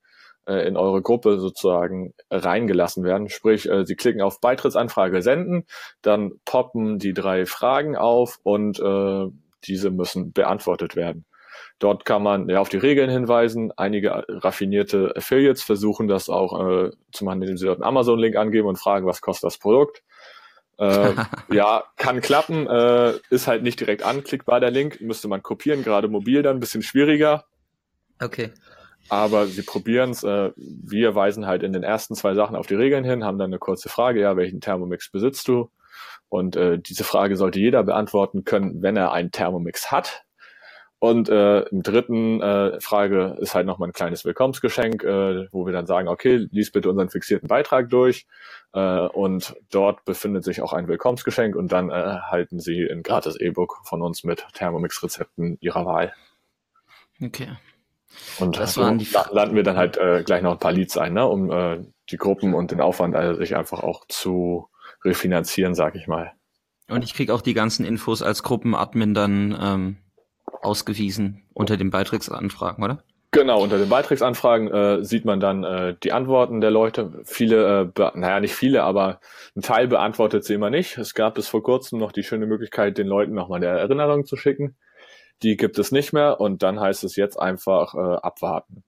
[0.51, 3.29] äh, in eure Gruppe sozusagen reingelassen werden.
[3.29, 5.65] Sprich, äh, sie klicken auf Beitrittsanfrage senden,
[6.03, 9.27] dann poppen die drei Fragen auf und äh,
[9.65, 11.25] diese müssen beantwortet werden.
[11.79, 13.73] Dort kann man ja auf die Regeln hinweisen.
[13.77, 18.69] Einige raffinierte Affiliates versuchen das auch äh, zu machen, indem sie dort einen Amazon-Link angeben
[18.69, 20.03] und fragen, was kostet das Produkt.
[20.79, 21.15] Äh,
[21.53, 26.09] ja, kann klappen, äh, ist halt nicht direkt anklickbar der Link, müsste man kopieren, gerade
[26.09, 27.45] mobil dann ein bisschen schwieriger.
[28.21, 28.53] Okay.
[29.11, 30.23] Aber sie probieren es.
[30.23, 33.51] Äh, wir weisen halt in den ersten zwei Sachen auf die Regeln hin, haben dann
[33.51, 35.71] eine kurze Frage, ja, welchen Thermomix besitzt du?
[36.29, 40.25] Und äh, diese Frage sollte jeder beantworten können, wenn er einen Thermomix hat.
[41.01, 45.73] Und äh, im dritten äh, Frage ist halt nochmal ein kleines Willkommensgeschenk, äh, wo wir
[45.73, 48.27] dann sagen, okay, lies bitte unseren fixierten Beitrag durch.
[48.75, 53.35] Äh, und dort befindet sich auch ein Willkommensgeschenk und dann äh, erhalten Sie ein gratis
[53.41, 56.13] E-Book von uns mit Thermomix-Rezepten Ihrer Wahl.
[57.21, 57.49] Okay.
[58.39, 61.15] Und das so die landen wir dann halt äh, gleich noch ein paar Leads ein,
[61.15, 64.69] ne, um äh, die Gruppen und den Aufwand also sich einfach auch zu
[65.05, 66.33] refinanzieren, sag ich mal.
[66.89, 69.97] Und ich krieg auch die ganzen Infos als Gruppenadmin dann ähm,
[70.63, 73.05] ausgewiesen unter den Beitrittsanfragen, oder?
[73.33, 77.23] Genau, unter den Beitrittsanfragen äh, sieht man dann äh, die Antworten der Leute.
[77.25, 79.21] Viele, äh, naja, nicht viele, aber
[79.55, 80.99] ein Teil beantwortet sie immer nicht.
[80.99, 84.35] Es gab bis vor kurzem noch die schöne Möglichkeit, den Leuten nochmal eine Erinnerung zu
[84.35, 84.77] schicken.
[85.43, 88.85] Die gibt es nicht mehr und dann heißt es jetzt einfach äh, abwarten.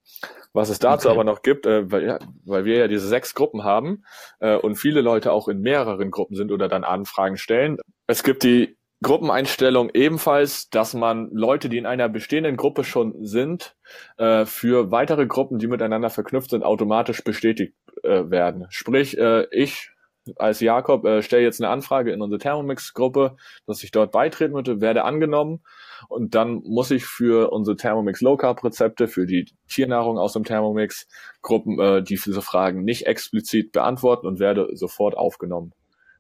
[0.53, 1.17] Was es dazu okay.
[1.17, 4.05] aber noch gibt, äh, weil, weil wir ja diese sechs Gruppen haben
[4.41, 7.79] äh, und viele Leute auch in mehreren Gruppen sind oder dann Anfragen stellen.
[8.07, 13.75] Es gibt die Gruppeneinstellung ebenfalls, dass man Leute, die in einer bestehenden Gruppe schon sind,
[14.17, 18.67] äh, für weitere Gruppen, die miteinander verknüpft sind, automatisch bestätigt äh, werden.
[18.71, 19.91] Sprich, äh, ich
[20.37, 24.81] als Jakob äh, stelle jetzt eine Anfrage in unsere Thermomix-Gruppe, dass ich dort beitreten würde,
[24.81, 25.63] werde angenommen.
[26.09, 30.45] Und dann muss ich für unsere Thermomix Low Carb Rezepte, für die Tiernahrung aus dem
[30.45, 31.09] Thermomix
[31.43, 35.73] Gruppen äh, diese Fragen nicht explizit beantworten und werde sofort aufgenommen,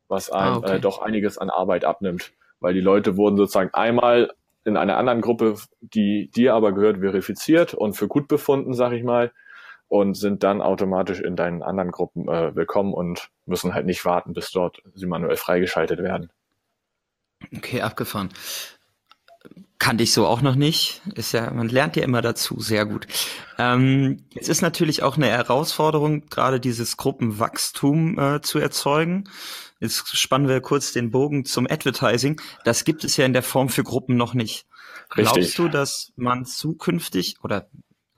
[0.08, 0.76] was einem ah, okay.
[0.76, 2.32] äh, doch einiges an Arbeit abnimmt.
[2.60, 4.32] Weil die Leute wurden sozusagen einmal
[4.64, 9.02] in einer anderen Gruppe, die dir aber gehört, verifiziert und für gut befunden, sag ich
[9.02, 9.32] mal,
[9.92, 14.32] und sind dann automatisch in deinen anderen Gruppen äh, willkommen und müssen halt nicht warten,
[14.32, 16.30] bis dort sie manuell freigeschaltet werden.
[17.54, 18.30] Okay, abgefahren.
[19.78, 21.02] Kannte ich so auch noch nicht.
[21.14, 23.06] Ist ja, man lernt ja immer dazu, sehr gut.
[23.58, 29.28] Ähm, es ist natürlich auch eine Herausforderung, gerade dieses Gruppenwachstum äh, zu erzeugen.
[29.78, 32.40] Jetzt spannen wir kurz den Bogen zum Advertising.
[32.64, 34.64] Das gibt es ja in der Form für Gruppen noch nicht.
[35.14, 35.34] Richtig.
[35.34, 37.68] Glaubst du, dass man zukünftig, oder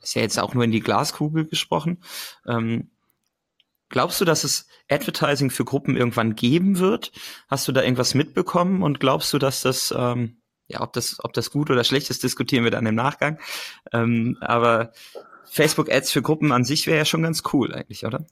[0.05, 2.03] ist ja jetzt auch nur in die Glaskugel gesprochen,
[2.47, 2.91] ähm,
[3.89, 7.13] glaubst du, dass es Advertising für Gruppen irgendwann geben wird?
[7.49, 11.33] Hast du da irgendwas mitbekommen und glaubst du, dass das, ähm, ja, ob das, ob
[11.33, 13.39] das gut oder schlecht ist, diskutieren wir dann im Nachgang.
[13.93, 14.93] Ähm, aber
[15.45, 18.27] Facebook Ads für Gruppen an sich wäre ja schon ganz cool eigentlich, oder?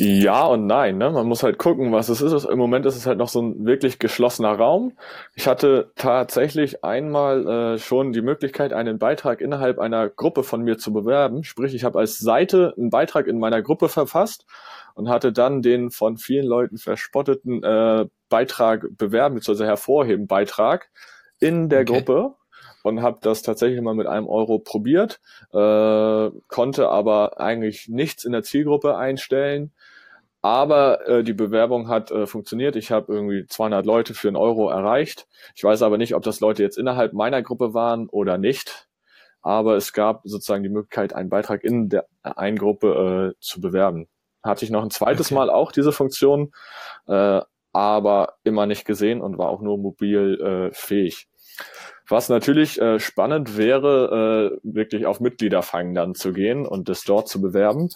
[0.00, 1.10] Ja und nein, ne?
[1.10, 2.44] Man muss halt gucken, was es ist.
[2.44, 4.96] Im Moment ist es halt noch so ein wirklich geschlossener Raum.
[5.34, 10.78] Ich hatte tatsächlich einmal äh, schon die Möglichkeit, einen Beitrag innerhalb einer Gruppe von mir
[10.78, 11.44] zu bewerben.
[11.44, 14.46] Sprich, ich habe als Seite einen Beitrag in meiner Gruppe verfasst
[14.94, 19.66] und hatte dann den von vielen Leuten verspotteten äh, Beitrag bewerben, bzw.
[19.66, 20.88] hervorheben Beitrag
[21.40, 21.92] in der okay.
[21.92, 22.34] Gruppe
[22.82, 25.20] und habe das tatsächlich mal mit einem Euro probiert,
[25.52, 29.72] äh, konnte aber eigentlich nichts in der Zielgruppe einstellen
[30.42, 32.76] aber äh, die Bewerbung hat äh, funktioniert.
[32.76, 35.26] Ich habe irgendwie 200 Leute für einen Euro erreicht.
[35.54, 38.88] Ich weiß aber nicht, ob das Leute jetzt innerhalb meiner Gruppe waren oder nicht.
[39.42, 44.08] Aber es gab sozusagen die Möglichkeit, einen Beitrag in der einen Gruppe äh, zu bewerben.
[44.42, 45.34] hatte ich noch ein zweites okay.
[45.34, 46.52] Mal auch diese Funktion,
[47.06, 47.40] äh,
[47.72, 51.28] aber immer nicht gesehen und war auch nur mobil äh, fähig.
[52.08, 57.28] Was natürlich äh, spannend wäre, äh, wirklich auf Mitgliederfang dann zu gehen und das dort
[57.28, 57.88] zu bewerben.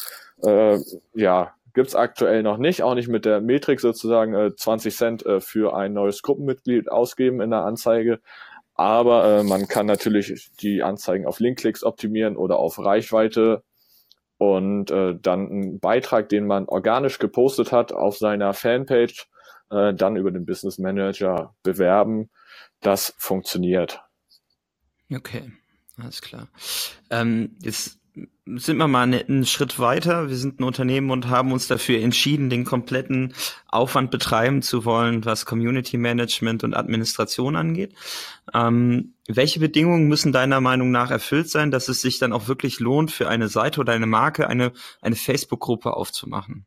[0.42, 0.78] Äh,
[1.14, 5.40] ja, gibt's aktuell noch nicht, auch nicht mit der Metrik sozusagen äh, 20 Cent äh,
[5.40, 8.20] für ein neues Gruppenmitglied ausgeben in der Anzeige.
[8.74, 13.62] Aber äh, man kann natürlich die Anzeigen auf Linkklicks optimieren oder auf Reichweite
[14.38, 19.28] und äh, dann einen Beitrag, den man organisch gepostet hat auf seiner Fanpage,
[19.70, 22.30] äh, dann über den Business Manager bewerben.
[22.80, 24.00] Das funktioniert.
[25.12, 25.52] Okay,
[25.96, 26.48] alles klar.
[27.10, 28.00] Ähm, jetzt
[28.46, 30.29] sind wir mal einen Schritt weiter.
[30.29, 33.35] Wir sind ein Unternehmen und haben uns dafür entschieden, den kompletten
[33.68, 37.94] Aufwand betreiben zu wollen, was Community Management und Administration angeht.
[38.53, 42.81] Ähm, welche Bedingungen müssen deiner Meinung nach erfüllt sein, dass es sich dann auch wirklich
[42.81, 46.66] lohnt, für eine Seite oder eine Marke eine, eine Facebook-Gruppe aufzumachen?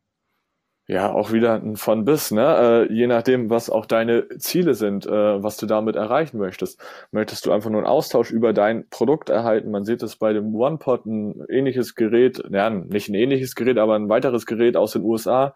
[0.90, 2.86] Ja, auch wieder ein von bis, ne?
[2.88, 6.80] Äh, je nachdem, was auch deine Ziele sind, äh, was du damit erreichen möchtest.
[7.10, 9.70] Möchtest du einfach nur einen Austausch über dein Produkt erhalten?
[9.70, 13.96] Man sieht es bei dem OnePod, ein ähnliches Gerät, ja, nicht ein ähnliches Gerät, aber
[13.96, 15.54] ein weiteres Gerät aus den USA,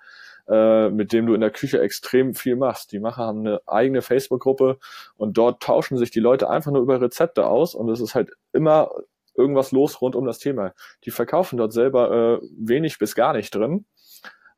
[0.51, 2.93] äh, mit dem du in der Küche extrem viel machst.
[2.93, 4.77] Die Macher haben eine eigene Facebook-Gruppe
[5.17, 8.33] und dort tauschen sich die Leute einfach nur über Rezepte aus und es ist halt
[8.53, 8.91] immer
[9.35, 10.75] irgendwas los rund um das Thema.
[11.05, 13.87] Die verkaufen dort selber äh, wenig bis gar nicht drin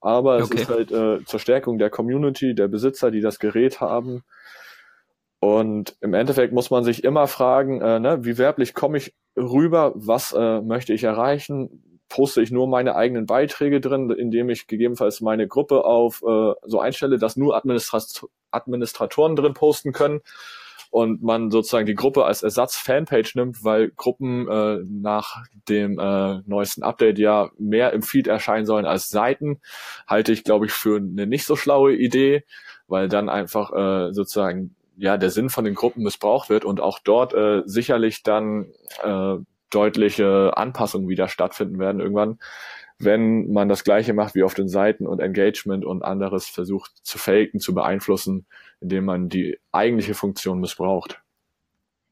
[0.04, 0.60] aber es okay.
[0.60, 4.22] ist halt äh, zur Stärkung der Community, der Besitzer, die das Gerät haben.
[5.40, 9.92] Und im Endeffekt muss man sich immer fragen, äh, ne, wie werblich komme ich rüber,
[9.94, 12.02] was äh, möchte ich erreichen?
[12.10, 16.80] Poste ich nur meine eigenen Beiträge drin, indem ich gegebenenfalls meine Gruppe auf äh, so
[16.80, 20.20] einstelle, dass nur Administrat Administratoren drin posten können?
[20.94, 26.84] Und man sozusagen die Gruppe als Ersatz-Fanpage nimmt, weil Gruppen äh, nach dem äh, neuesten
[26.84, 29.60] Update ja mehr im Feed erscheinen sollen als Seiten,
[30.06, 32.44] halte ich, glaube ich, für eine nicht so schlaue Idee,
[32.86, 37.00] weil dann einfach äh, sozusagen ja der Sinn von den Gruppen missbraucht wird und auch
[37.02, 38.66] dort äh, sicherlich dann
[39.02, 39.34] äh,
[39.70, 42.38] deutliche Anpassungen wieder stattfinden werden irgendwann,
[42.98, 47.18] wenn man das gleiche macht wie auf den Seiten und Engagement und anderes versucht zu
[47.18, 48.46] faken, zu beeinflussen,
[48.80, 51.20] indem man die eigentliche Funktion missbraucht.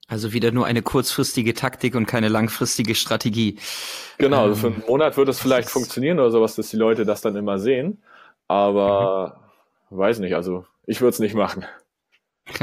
[0.08, 3.58] Also wieder nur eine kurzfristige Taktik und keine langfristige Strategie.
[4.18, 7.06] Genau, also für einen ähm, Monat wird es vielleicht funktionieren oder sowas, dass die Leute
[7.06, 8.02] das dann immer sehen.
[8.48, 9.40] Aber
[9.90, 9.96] mhm.
[9.96, 11.64] weiß nicht, also ich würde es nicht machen.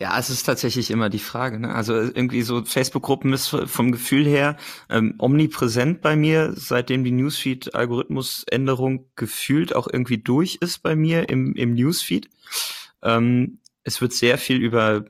[0.00, 1.60] Ja, es ist tatsächlich immer die Frage.
[1.60, 1.72] Ne?
[1.72, 4.56] Also irgendwie so Facebook-Gruppen ist vom Gefühl her
[4.90, 11.54] ähm, omnipräsent bei mir, seitdem die Newsfeed-Algorithmusänderung gefühlt auch irgendwie durch ist bei mir im,
[11.54, 12.28] im Newsfeed.
[13.02, 15.04] Ähm, es wird sehr viel über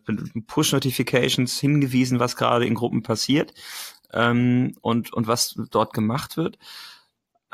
[0.46, 3.54] Push-Notifications hingewiesen, was gerade in Gruppen passiert
[4.12, 6.58] ähm, und, und was dort gemacht wird.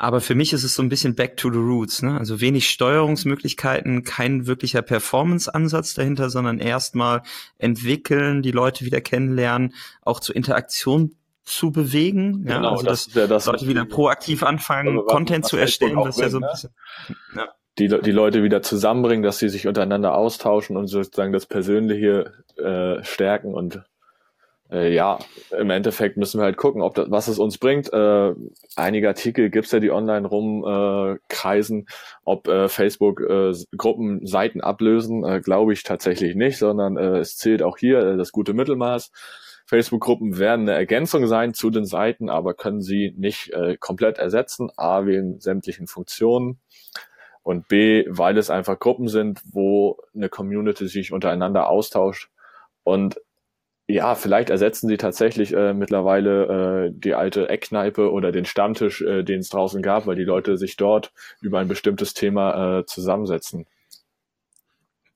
[0.01, 2.17] Aber für mich ist es so ein bisschen back to the roots, ne?
[2.17, 7.21] Also wenig Steuerungsmöglichkeiten, kein wirklicher Performance-Ansatz dahinter, sondern erstmal
[7.59, 12.47] entwickeln, die Leute wieder kennenlernen, auch zur Interaktion zu bewegen.
[12.47, 12.57] Ja?
[12.57, 16.21] Genau, also das, dass das Leute wieder proaktiv anfangen, also, Content zu erstellen, das ist
[16.21, 16.49] ja so ein ne?
[16.51, 16.71] bisschen.
[17.35, 17.49] Ja.
[17.77, 23.03] Die, die Leute wieder zusammenbringen, dass sie sich untereinander austauschen und sozusagen das Persönliche äh,
[23.03, 23.83] stärken und
[24.71, 25.19] äh, ja,
[25.57, 27.91] im Endeffekt müssen wir halt gucken, ob das, was es uns bringt.
[27.91, 28.33] Äh,
[28.75, 31.91] einige Artikel gibt's ja, die online rumkreisen, äh,
[32.23, 37.35] ob äh, Facebook äh, Gruppen Seiten ablösen, äh, glaube ich tatsächlich nicht, sondern äh, es
[37.35, 39.11] zählt auch hier äh, das gute Mittelmaß.
[39.65, 44.69] Facebook-Gruppen werden eine Ergänzung sein zu den Seiten, aber können sie nicht äh, komplett ersetzen.
[44.75, 46.59] A, wegen sämtlichen Funktionen
[47.43, 52.29] und B, weil es einfach Gruppen sind, wo eine Community sich untereinander austauscht
[52.83, 53.19] und
[53.91, 59.23] ja, vielleicht ersetzen sie tatsächlich äh, mittlerweile äh, die alte Eckkneipe oder den Stammtisch, äh,
[59.23, 63.67] den es draußen gab, weil die Leute sich dort über ein bestimmtes Thema äh, zusammensetzen.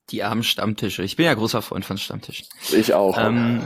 [0.09, 1.03] Die armen Stammtische.
[1.03, 2.47] Ich bin ja großer Freund von Stammtischen.
[2.73, 3.17] Ich auch.
[3.17, 3.65] Ähm,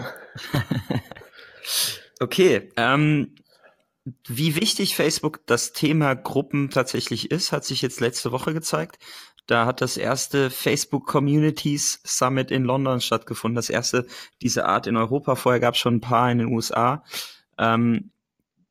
[2.20, 2.70] okay.
[2.78, 3.36] Ähm,
[4.28, 8.98] wie wichtig Facebook das Thema Gruppen tatsächlich ist, hat sich jetzt letzte Woche gezeigt.
[9.50, 13.56] Da hat das erste Facebook Communities Summit in London stattgefunden.
[13.56, 14.06] Das erste
[14.44, 15.34] dieser Art in Europa.
[15.34, 17.04] Vorher gab es schon ein paar in den USA.
[17.58, 18.12] Ähm,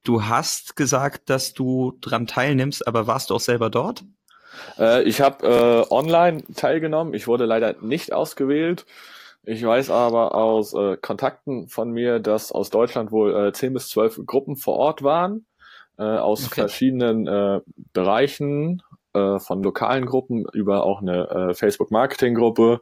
[0.04, 4.04] du hast gesagt, dass du dran teilnimmst, aber warst du auch selber dort?
[4.78, 7.12] Äh, ich habe äh, online teilgenommen.
[7.12, 8.86] Ich wurde leider nicht ausgewählt.
[9.42, 13.88] Ich weiß aber aus äh, Kontakten von mir, dass aus Deutschland wohl äh, 10 bis
[13.88, 15.44] 12 Gruppen vor Ort waren,
[15.98, 16.60] äh, aus okay.
[16.60, 17.62] verschiedenen äh,
[17.92, 18.80] Bereichen
[19.18, 22.80] äh, von lokalen Gruppen über auch eine äh, Facebook-Marketing-Gruppe.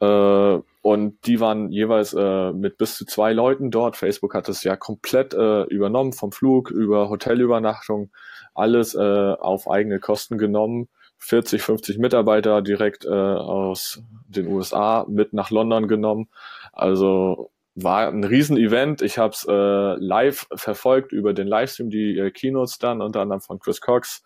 [0.00, 3.96] Äh, und die waren jeweils äh, mit bis zu zwei Leuten dort.
[3.96, 8.10] Facebook hat es ja komplett äh, übernommen, vom Flug über Hotelübernachtung,
[8.54, 10.88] alles äh, auf eigene Kosten genommen.
[11.18, 16.28] 40, 50 Mitarbeiter direkt aus den USA mit nach London genommen.
[16.72, 19.02] Also war ein Riesen-Event.
[19.02, 23.40] Ich habe es äh, live verfolgt über den Livestream, die äh, Keynotes dann unter anderem
[23.40, 24.22] von Chris Cox.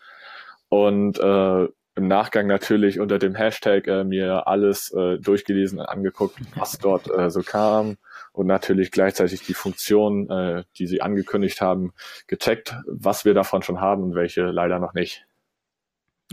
[0.69, 6.39] Und äh, im Nachgang natürlich unter dem Hashtag äh, mir alles äh, durchgelesen und angeguckt,
[6.55, 7.97] was dort äh, so kam
[8.33, 11.93] und natürlich gleichzeitig die Funktionen, äh, die sie angekündigt haben,
[12.29, 15.27] gecheckt, was wir davon schon haben und welche leider noch nicht.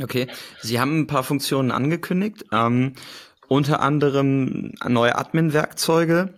[0.01, 0.27] Okay,
[0.61, 2.93] Sie haben ein paar Funktionen angekündigt, ähm,
[3.47, 6.33] unter anderem neue Admin-Werkzeuge.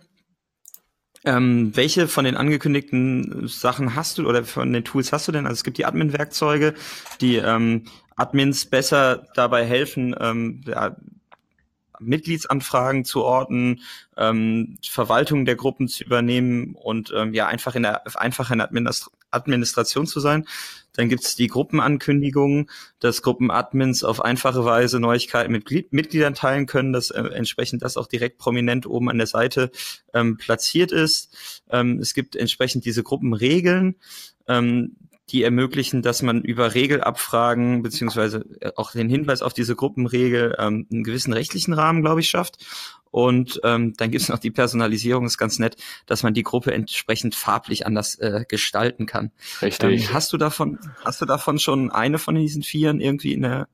[1.28, 5.44] Ähm, welche von den angekündigten Sachen hast du oder von den Tools hast du denn?
[5.44, 6.72] Also es gibt die Admin-Werkzeuge,
[7.20, 7.84] die ähm,
[8.16, 10.96] Admins besser dabei helfen, ähm, ja,
[12.00, 13.80] Mitgliedsanfragen zu orten,
[14.16, 20.06] ähm, Verwaltung der Gruppen zu übernehmen und ähm, ja einfach in der einfachen Administ Administration
[20.06, 20.46] zu sein.
[20.94, 27.10] Dann gibt's die Gruppenankündigungen, dass Gruppenadmins auf einfache Weise Neuigkeiten mit Mitgliedern teilen können, dass
[27.10, 29.70] äh, entsprechend das auch direkt prominent oben an der Seite
[30.14, 31.62] ähm, platziert ist.
[31.70, 33.96] Ähm, es gibt entsprechend diese Gruppenregeln.
[34.48, 34.96] Ähm,
[35.30, 40.86] die ermöglichen, dass man über Regelabfragen beziehungsweise äh, auch den Hinweis auf diese Gruppenregel ähm,
[40.90, 42.64] einen gewissen rechtlichen Rahmen, glaube ich, schafft.
[43.10, 46.72] Und ähm, dann gibt es noch die Personalisierung, ist ganz nett, dass man die Gruppe
[46.72, 49.30] entsprechend farblich anders äh, gestalten kann.
[49.62, 50.08] Richtig.
[50.08, 53.68] Ähm, hast du davon, hast du davon schon eine von diesen Vieren irgendwie in der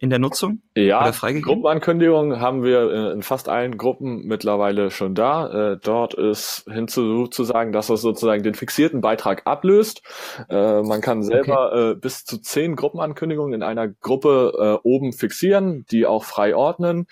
[0.00, 0.62] in der Nutzung?
[0.74, 5.72] Ja, Gruppenankündigungen haben wir äh, in fast allen Gruppen mittlerweile schon da.
[5.72, 10.00] Äh, dort ist hinzu zu sagen, dass das sozusagen den fixierten Beitrag ablöst.
[10.48, 12.00] Äh, man kann selber okay.
[12.00, 17.06] bis zu zehn Gruppenankündigungen in einer Gruppe oben fixieren, die auch frei ordnen.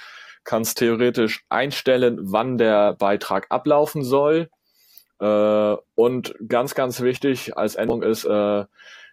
[0.45, 4.49] Kannst theoretisch einstellen, wann der Beitrag ablaufen soll.
[5.19, 8.27] Und ganz, ganz wichtig als Änderung ist,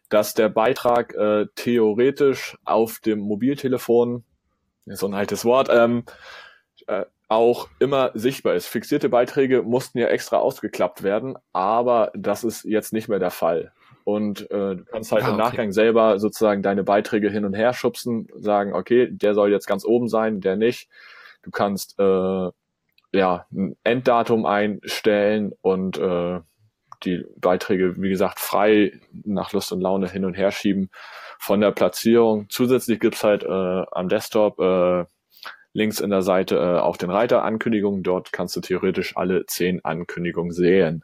[0.10, 4.24] dass der Beitrag äh, theoretisch auf dem Mobiltelefon,
[4.86, 6.04] so ein altes Wort, ähm,
[6.88, 8.68] äh, auch immer sichtbar ist.
[8.68, 13.72] Fixierte Beiträge mussten ja extra ausgeklappt werden, aber das ist jetzt nicht mehr der Fall.
[14.04, 17.74] Und äh, du kannst halt ah, im Nachgang selber sozusagen deine Beiträge hin und her
[17.74, 20.89] schubsen, sagen, okay, der soll jetzt ganz oben sein, der nicht.
[21.41, 22.50] Du kannst äh,
[23.12, 26.39] ja ein Enddatum einstellen und äh,
[27.06, 30.89] die Beiträge, wie gesagt, frei nach Lust und Laune hin und her schieben
[31.39, 32.48] von der Platzierung.
[32.50, 33.48] Zusätzlich gibt's halt äh,
[33.91, 35.06] am Desktop äh,
[35.74, 38.02] links in der Seite äh, auch den Reiter Ankündigungen.
[38.04, 41.04] Dort kannst du theoretisch alle zehn Ankündigungen sehen.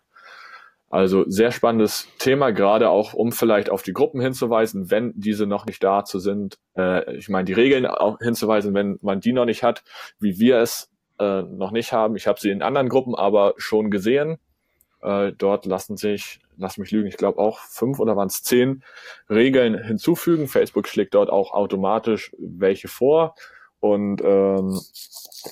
[0.89, 5.65] Also sehr spannendes Thema, gerade auch um vielleicht auf die Gruppen hinzuweisen, wenn diese noch
[5.65, 6.57] nicht dazu sind.
[6.77, 9.83] Äh, ich meine, die Regeln auch hinzuweisen, wenn man die noch nicht hat,
[10.19, 12.17] wie wir es äh, noch nicht haben.
[12.17, 14.37] Ich habe sie in anderen Gruppen aber schon gesehen.
[15.01, 18.83] Äh, dort lassen sich, lass mich lügen, ich glaube auch fünf oder waren es zehn
[19.29, 20.47] Regeln hinzufügen.
[20.47, 23.35] Facebook schlägt dort auch automatisch welche vor
[23.79, 24.79] und ähm,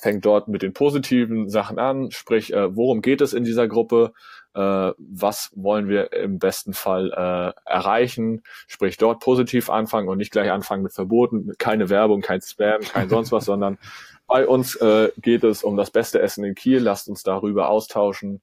[0.01, 4.13] fängt dort mit den positiven Sachen an, sprich, äh, worum geht es in dieser Gruppe,
[4.53, 10.31] äh, was wollen wir im besten Fall äh, erreichen, sprich dort positiv anfangen und nicht
[10.31, 13.79] gleich anfangen mit Verboten, keine Werbung, kein Spam, kein sonst was, sondern
[14.27, 18.41] bei uns äh, geht es um das beste Essen in Kiel, lasst uns darüber austauschen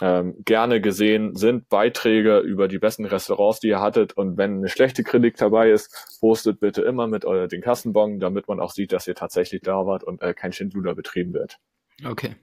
[0.00, 4.12] ähm, gerne gesehen sind Beiträge über die besten Restaurants, die ihr hattet.
[4.16, 8.48] Und wenn eine schlechte Kritik dabei ist, postet bitte immer mit euer, den Kassenbon, damit
[8.48, 11.58] man auch sieht, dass ihr tatsächlich da wart und äh, kein Schindluder betrieben wird.
[12.06, 12.36] Okay.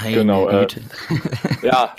[0.00, 0.48] Meine genau.
[0.48, 0.66] Äh,
[1.62, 1.94] ja,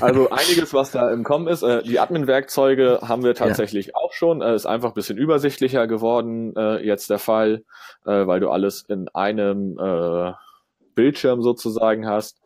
[0.00, 1.62] also einiges, was da im Kommen ist.
[1.62, 3.94] Äh, die Admin-Werkzeuge haben wir tatsächlich ja.
[3.94, 4.42] auch schon.
[4.42, 7.64] Äh, ist einfach ein bisschen übersichtlicher geworden äh, jetzt der Fall,
[8.04, 10.32] äh, weil du alles in einem äh,
[10.94, 12.37] Bildschirm sozusagen hast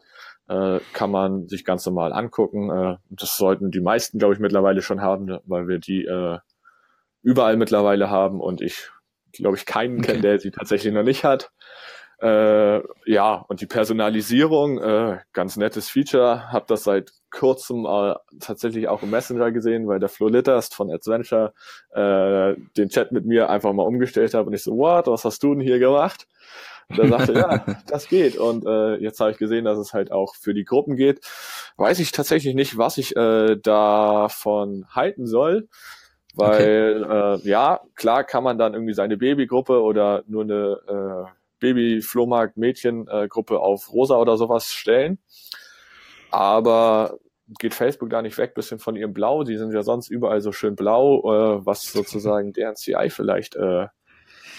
[0.48, 2.70] äh, kann man sich ganz normal angucken.
[2.70, 6.38] Äh, das sollten die meisten, glaube ich, mittlerweile schon haben, weil wir die äh,
[7.22, 8.90] überall mittlerweile haben und ich,
[9.32, 10.08] glaube ich, keinen okay.
[10.08, 11.52] kenne, der sie tatsächlich noch nicht hat.
[12.22, 18.86] Äh, ja, und die Personalisierung, äh, ganz nettes Feature, habe das seit kurzem äh, tatsächlich
[18.86, 21.52] auch im Messenger gesehen, weil der Flo Litterst von Adventure
[21.90, 25.42] äh, den Chat mit mir einfach mal umgestellt hat und ich so, what, was hast
[25.42, 26.28] du denn hier gemacht?
[26.92, 28.36] Und er sagte, ja, das geht.
[28.36, 31.20] Und äh, jetzt habe ich gesehen, dass es halt auch für die Gruppen geht.
[31.76, 35.68] Weiß ich tatsächlich nicht, was ich äh, davon halten soll.
[36.34, 37.44] Weil, okay.
[37.44, 41.24] äh, ja, klar kann man dann irgendwie seine Babygruppe oder nur eine äh,
[41.60, 45.18] Baby-Flohmarkt-Mädchen-Gruppe auf rosa oder sowas stellen.
[46.30, 47.18] Aber
[47.58, 49.44] geht Facebook da nicht weg, bisschen von ihrem Blau?
[49.44, 53.88] Die sind ja sonst überall so schön blau, äh, was sozusagen deren CI vielleicht äh,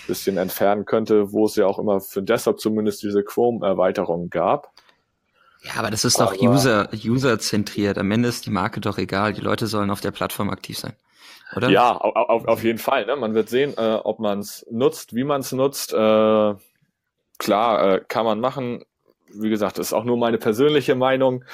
[0.08, 4.72] bisschen entfernen könnte, wo es ja auch immer für Desktop zumindest diese Chrome-Erweiterung gab.
[5.64, 7.98] Ja, aber das ist doch User, User-zentriert.
[7.98, 9.34] Am Ende ist die Marke doch egal.
[9.34, 10.94] Die Leute sollen auf der Plattform aktiv sein.
[11.56, 11.70] Oder?
[11.70, 13.06] Ja, auf, auf jeden Fall.
[13.06, 13.16] Ne?
[13.16, 15.94] Man wird sehen, äh, ob man es nutzt, wie man es nutzt.
[15.94, 16.56] Äh,
[17.38, 18.84] klar, äh, kann man machen.
[19.36, 21.46] Wie gesagt, das ist auch nur meine persönliche Meinung.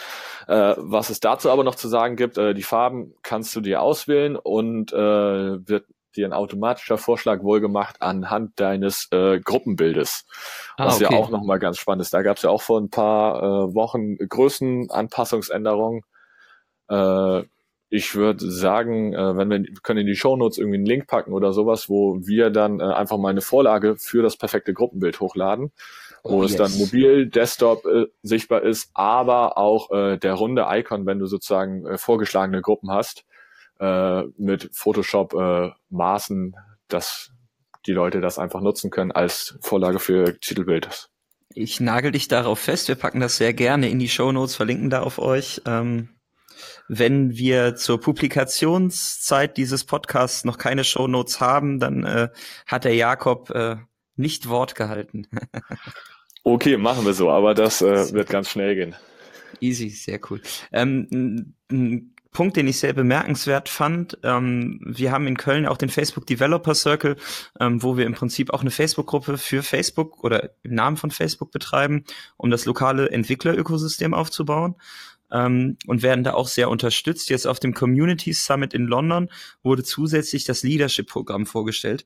[0.48, 3.82] Äh, was es dazu aber noch zu sagen gibt, äh, die Farben kannst du dir
[3.82, 5.86] auswählen und äh, wird
[6.16, 10.26] dir ein automatischer Vorschlag wohlgemacht anhand deines äh, Gruppenbildes.
[10.78, 11.14] Ah, was okay.
[11.14, 12.14] ja auch nochmal ganz spannend ist.
[12.14, 16.02] Da gab es ja auch vor ein paar äh, Wochen Größenanpassungsänderungen.
[16.90, 17.44] Äh,
[17.90, 21.54] ich würde sagen, äh, wenn wir, können in die Shownotes irgendwie einen Link packen oder
[21.54, 25.72] sowas, wo wir dann äh, einfach mal eine Vorlage für das perfekte Gruppenbild hochladen,
[26.24, 26.52] oh, wo yes.
[26.52, 31.26] es dann mobil, Desktop äh, sichtbar ist, aber auch äh, der runde Icon, wenn du
[31.26, 33.26] sozusagen äh, vorgeschlagene Gruppen hast,
[33.80, 36.56] äh, mit Photoshop äh, Maßen,
[36.88, 37.32] dass
[37.86, 41.10] die Leute das einfach nutzen können als Vorlage für Titelbild.
[41.54, 42.88] Ich nagel dich darauf fest.
[42.88, 45.62] Wir packen das sehr gerne in die Show Notes, verlinken da auf euch.
[45.66, 46.10] Ähm,
[46.88, 52.30] wenn wir zur Publikationszeit dieses Podcasts noch keine Show Notes haben, dann äh,
[52.68, 53.78] hat der Jakob äh,
[54.16, 55.28] nicht Wort gehalten.
[56.44, 58.96] okay, machen wir so, aber das äh, wird ganz schnell gehen.
[59.62, 60.42] Easy, sehr cool.
[60.72, 61.56] Ähm,
[62.32, 64.18] Punkt, den ich sehr bemerkenswert fand.
[64.24, 67.16] Ähm, wir haben in Köln auch den Facebook Developer Circle,
[67.60, 71.52] ähm, wo wir im Prinzip auch eine Facebook-Gruppe für Facebook oder im Namen von Facebook
[71.52, 72.04] betreiben,
[72.38, 74.76] um das lokale Entwicklerökosystem aufzubauen.
[75.32, 77.30] Ähm, und werden da auch sehr unterstützt.
[77.30, 79.30] Jetzt auf dem Community Summit in London
[79.62, 82.06] wurde zusätzlich das Leadership-Programm vorgestellt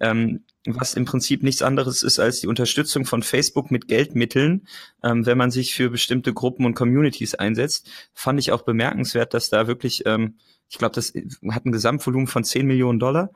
[0.00, 4.66] ähm, was im Prinzip nichts anderes ist als die Unterstützung von Facebook mit Geldmitteln,
[5.02, 7.90] ähm, wenn man sich für bestimmte Gruppen und Communities einsetzt.
[8.14, 10.38] Fand ich auch bemerkenswert, dass da wirklich, ähm,
[10.68, 11.12] ich glaube, das
[11.50, 13.30] hat ein Gesamtvolumen von 10 Millionen Dollar,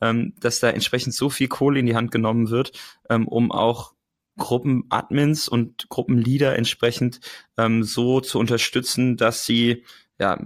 [0.00, 2.72] ähm, dass da entsprechend so viel Kohle in die Hand genommen wird,
[3.10, 3.92] ähm, um auch
[4.38, 7.20] Gruppenadmins und Gruppenleader entsprechend
[7.58, 9.84] ähm, so zu unterstützen, dass sie
[10.18, 10.38] ja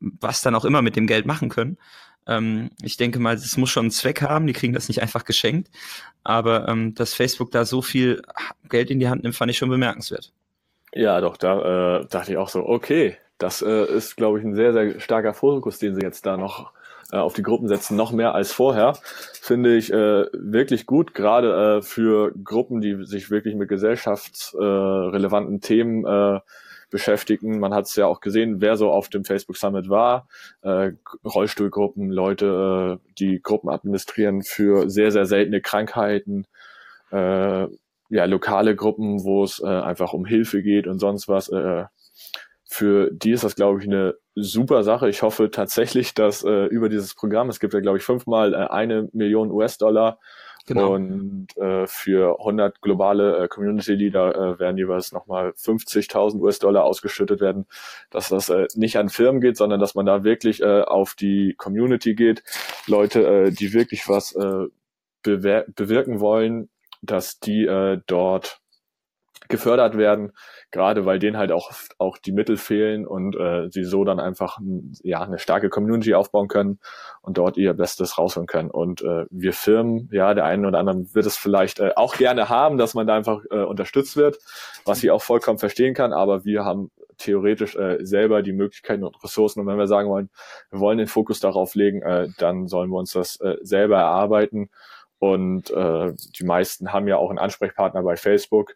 [0.00, 1.76] was dann auch immer mit dem Geld machen können.
[2.26, 5.24] Ähm, ich denke mal, es muss schon einen Zweck haben, die kriegen das nicht einfach
[5.24, 5.70] geschenkt.
[6.22, 8.22] Aber ähm, dass Facebook da so viel
[8.68, 10.32] Geld in die Hand nimmt, fand ich schon bemerkenswert.
[10.92, 14.54] Ja, doch, da äh, dachte ich auch so, okay, das äh, ist, glaube ich, ein
[14.54, 16.72] sehr, sehr starker Fokus, den sie jetzt da noch
[17.12, 18.96] äh, auf die Gruppen setzen, noch mehr als vorher.
[19.40, 25.60] Finde ich äh, wirklich gut, gerade äh, für Gruppen, die sich wirklich mit gesellschaftsrelevanten äh,
[25.60, 26.40] Themen äh,
[26.90, 27.60] beschäftigen.
[27.60, 30.28] Man hat es ja auch gesehen, wer so auf dem Facebook Summit war.
[30.62, 30.92] Äh,
[31.24, 36.46] Rollstuhlgruppen, Leute, äh, die Gruppen administrieren für sehr, sehr seltene Krankheiten.
[37.10, 37.66] Äh,
[38.10, 41.48] ja, lokale Gruppen, wo es äh, einfach um Hilfe geht und sonst was.
[41.48, 41.84] Äh,
[42.72, 45.08] für die ist das, glaube ich, eine super Sache.
[45.08, 48.56] Ich hoffe tatsächlich, dass äh, über dieses Programm, es gibt ja, glaube ich, fünfmal äh,
[48.56, 50.18] eine Million US-Dollar
[50.70, 50.94] Genau.
[50.94, 57.40] Und äh, für 100 globale äh, Community Leader äh, werden jeweils nochmal 50.000 US-Dollar ausgeschüttet
[57.40, 57.66] werden,
[58.10, 61.56] dass das äh, nicht an Firmen geht, sondern dass man da wirklich äh, auf die
[61.58, 62.44] Community geht.
[62.86, 64.66] Leute, äh, die wirklich was äh,
[65.22, 66.68] bewirken wollen,
[67.02, 68.59] dass die äh, dort
[69.50, 70.32] gefördert werden,
[70.70, 74.58] gerade weil denen halt auch auch die Mittel fehlen und äh, sie so dann einfach
[75.02, 76.78] ja eine starke Community aufbauen können
[77.20, 78.70] und dort ihr Bestes rausholen können.
[78.70, 82.48] Und äh, wir Firmen, ja, der eine oder andere wird es vielleicht äh, auch gerne
[82.48, 84.38] haben, dass man da einfach äh, unterstützt wird,
[84.84, 86.90] was ich auch vollkommen verstehen kann, aber wir haben
[87.20, 89.60] theoretisch äh, selber die Möglichkeiten und Ressourcen.
[89.60, 90.30] Und wenn wir sagen wollen,
[90.70, 94.70] wir wollen den Fokus darauf legen, äh, dann sollen wir uns das äh, selber erarbeiten.
[95.18, 98.74] Und äh, die meisten haben ja auch einen Ansprechpartner bei Facebook,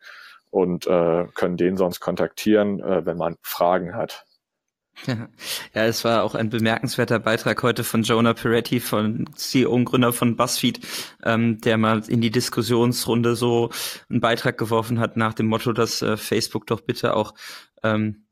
[0.55, 4.25] und äh, können den sonst kontaktieren, äh, wenn man Fragen hat.
[5.75, 10.13] Ja, es war auch ein bemerkenswerter Beitrag heute von Jonah Peretti, von CEO und Gründer
[10.13, 10.79] von BuzzFeed,
[11.25, 13.71] ähm, der mal in die Diskussionsrunde so
[14.09, 17.35] einen Beitrag geworfen hat nach dem Motto, dass äh, Facebook doch bitte auch
[17.83, 18.27] ähm,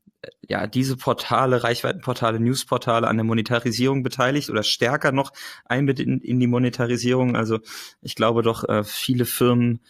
[0.47, 5.33] ja diese Portale, Reichweitenportale, Newsportale an der Monetarisierung beteiligt oder stärker noch
[5.65, 7.35] einbettet in, in die Monetarisierung.
[7.35, 7.59] Also
[8.01, 9.81] ich glaube doch, äh, viele Firmen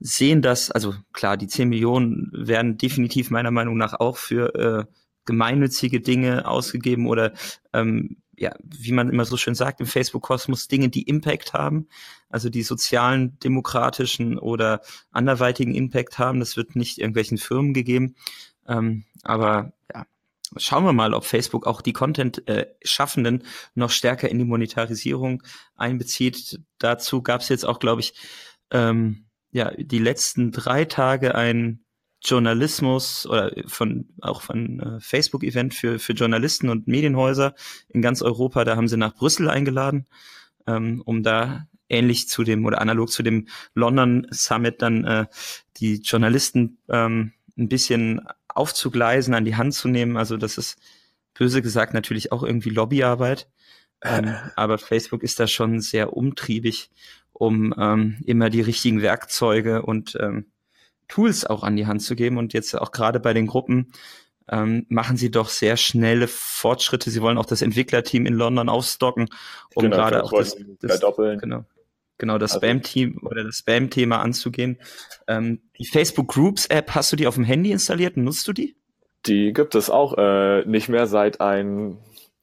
[0.00, 4.84] sehen das, also klar, die 10 Millionen werden definitiv meiner Meinung nach auch für äh,
[5.24, 7.32] gemeinnützige Dinge ausgegeben oder
[7.72, 11.88] ähm, ja, wie man immer so schön sagt im Facebook-Kosmos, Dinge, die Impact haben,
[12.28, 14.80] also die sozialen, demokratischen oder
[15.12, 16.40] anderweitigen Impact haben.
[16.40, 18.16] Das wird nicht irgendwelchen Firmen gegeben.
[18.66, 20.06] Ähm, aber ja,
[20.56, 25.42] schauen wir mal, ob Facebook auch die Content-Schaffenden äh, noch stärker in die Monetarisierung
[25.76, 26.60] einbezieht.
[26.78, 28.14] Dazu gab es jetzt auch, glaube ich,
[28.70, 31.80] ähm, ja die letzten drei Tage ein
[32.22, 37.54] Journalismus oder von auch von äh, Facebook-Event für für Journalisten und Medienhäuser
[37.88, 38.64] in ganz Europa.
[38.64, 40.06] Da haben sie nach Brüssel eingeladen.
[40.66, 45.26] ähm, um da ähnlich zu dem oder analog zu dem London Summit dann äh,
[45.76, 50.16] die Journalisten ähm, ein bisschen aufzugleisen, an die Hand zu nehmen.
[50.16, 50.78] Also das ist
[51.34, 53.48] böse gesagt natürlich auch irgendwie Lobbyarbeit.
[54.02, 56.90] Ähm, aber Facebook ist da schon sehr umtriebig,
[57.34, 60.46] um ähm, immer die richtigen Werkzeuge und ähm,
[61.08, 62.38] Tools auch an die Hand zu geben.
[62.38, 63.92] Und jetzt auch gerade bei den Gruppen
[64.48, 67.10] ähm, machen sie doch sehr schnelle Fortschritte.
[67.10, 69.28] Sie wollen auch das Entwicklerteam in London aufstocken,
[69.74, 71.64] um genau, gerade auch das, das genau,
[72.18, 74.78] genau das also, Spam-Team oder das Spam-Thema anzugehen.
[75.26, 78.16] Ähm, die Facebook Groups App, hast du die auf dem Handy installiert?
[78.16, 78.76] Nutzt du die?
[79.26, 81.98] Die gibt es auch äh, nicht mehr seit ein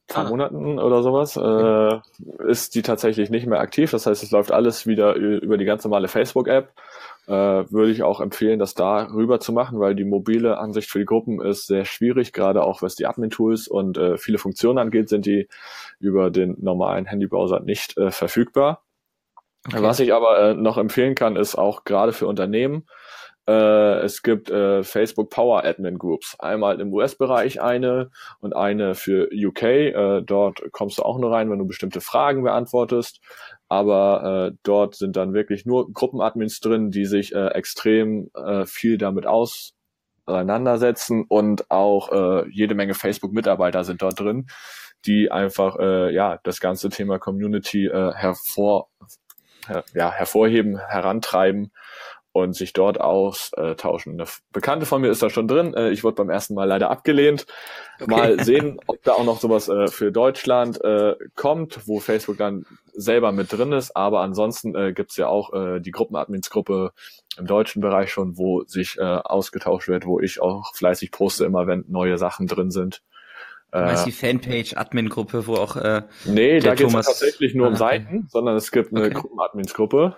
[0.08, 0.28] paar ah.
[0.28, 1.36] Monaten oder sowas.
[1.36, 3.90] Äh, ist die tatsächlich nicht mehr aktiv.
[3.90, 6.72] Das heißt, es läuft alles wieder über die ganz normale Facebook-App
[7.26, 10.98] äh, würde ich auch empfehlen, das da rüber zu machen, weil die mobile Ansicht für
[10.98, 15.08] die Gruppen ist sehr schwierig, gerade auch was die Admin-Tools und äh, viele Funktionen angeht,
[15.08, 15.48] sind die
[16.00, 18.82] über den normalen Handybrowser nicht äh, verfügbar.
[19.68, 19.82] Okay.
[19.82, 22.86] Was ich aber äh, noch empfehlen kann, ist auch gerade für Unternehmen,
[23.48, 26.36] äh, es gibt äh, Facebook Power Admin Groups.
[26.38, 29.62] Einmal im US-Bereich eine und eine für UK.
[29.62, 33.20] Äh, dort kommst du auch nur rein, wenn du bestimmte Fragen beantwortest
[33.72, 38.98] aber äh, dort sind dann wirklich nur Gruppenadmins drin, die sich äh, extrem äh, viel
[38.98, 44.46] damit auseinandersetzen und auch äh, jede Menge Facebook-Mitarbeiter sind dort drin,
[45.06, 48.90] die einfach äh, ja das ganze Thema Community äh, hervor
[49.66, 51.72] her, ja, hervorheben, herantreiben
[52.32, 54.14] und sich dort austauschen.
[54.14, 55.74] Eine Bekannte von mir ist da schon drin.
[55.74, 57.46] Äh, ich wurde beim ersten Mal leider abgelehnt.
[58.00, 58.10] Okay.
[58.10, 62.64] Mal sehen, ob da auch noch sowas äh, für Deutschland äh, kommt, wo Facebook dann
[62.94, 63.94] selber mit drin ist.
[63.96, 66.92] Aber ansonsten gibt's ja auch die Gruppenadminsgruppe
[67.38, 71.86] im deutschen Bereich schon, wo sich ausgetauscht wird, wo ich auch fleißig poste, immer wenn
[71.88, 73.00] neue Sachen drin sind.
[73.70, 78.28] Meinst die Fanpage-Admin-Gruppe, wo auch äh, Nee, da geht es tatsächlich nur um ah, Seiten,
[78.28, 79.14] sondern es gibt eine okay.
[79.14, 80.16] Gruppenadminsgruppe.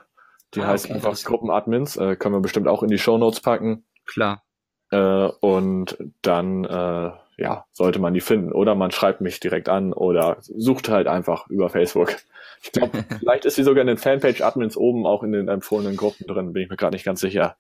[0.55, 3.41] Die ah, heißt okay, einfach Gruppenadmins, äh, können wir bestimmt auch in die Show Notes
[3.41, 3.85] packen.
[4.07, 4.45] Klar.
[4.91, 8.53] Äh, und dann äh, ja, sollte man die finden.
[8.53, 12.17] Oder man schreibt mich direkt an oder sucht halt einfach über Facebook.
[12.63, 16.27] Ich glaube, vielleicht ist sie sogar in den Fanpage-Admins oben auch in den empfohlenen Gruppen
[16.27, 17.59] drin, bin ich mir gerade nicht ganz sicher.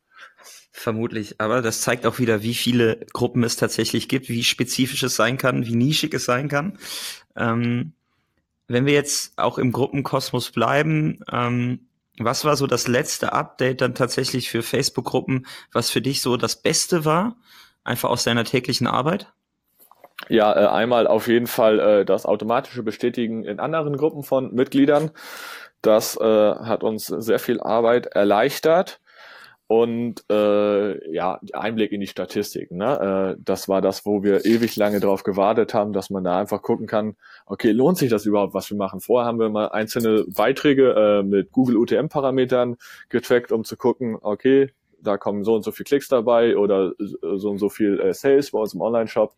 [0.72, 5.14] Vermutlich, aber das zeigt auch wieder, wie viele Gruppen es tatsächlich gibt, wie spezifisch es
[5.14, 6.78] sein kann, wie nischig es sein kann.
[7.36, 7.92] Ähm,
[8.66, 11.80] wenn wir jetzt auch im Gruppenkosmos bleiben, ähm,
[12.18, 16.60] was war so das letzte Update dann tatsächlich für Facebook-Gruppen, was für dich so das
[16.62, 17.36] Beste war,
[17.82, 19.32] einfach aus deiner täglichen Arbeit?
[20.28, 25.10] Ja, äh, einmal auf jeden Fall äh, das automatische Bestätigen in anderen Gruppen von Mitgliedern.
[25.82, 29.00] Das äh, hat uns sehr viel Arbeit erleichtert
[29.66, 32.76] und äh, ja, Einblick in die Statistiken.
[32.76, 33.34] Ne?
[33.36, 36.60] Äh, das war das, wo wir ewig lange darauf gewartet haben, dass man da einfach
[36.60, 39.00] gucken kann, okay, lohnt sich das überhaupt, was wir machen?
[39.00, 42.76] Vorher haben wir mal einzelne Beiträge äh, mit Google UTM-Parametern
[43.08, 47.50] getrackt, um zu gucken, okay, da kommen so und so viel Klicks dabei oder so
[47.50, 49.34] und so viel äh, Sales bei uns im Online-Shop.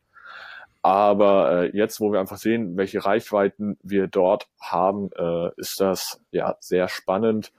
[0.82, 6.20] Aber äh, jetzt, wo wir einfach sehen, welche Reichweiten wir dort haben, äh, ist das
[6.30, 7.52] ja sehr spannend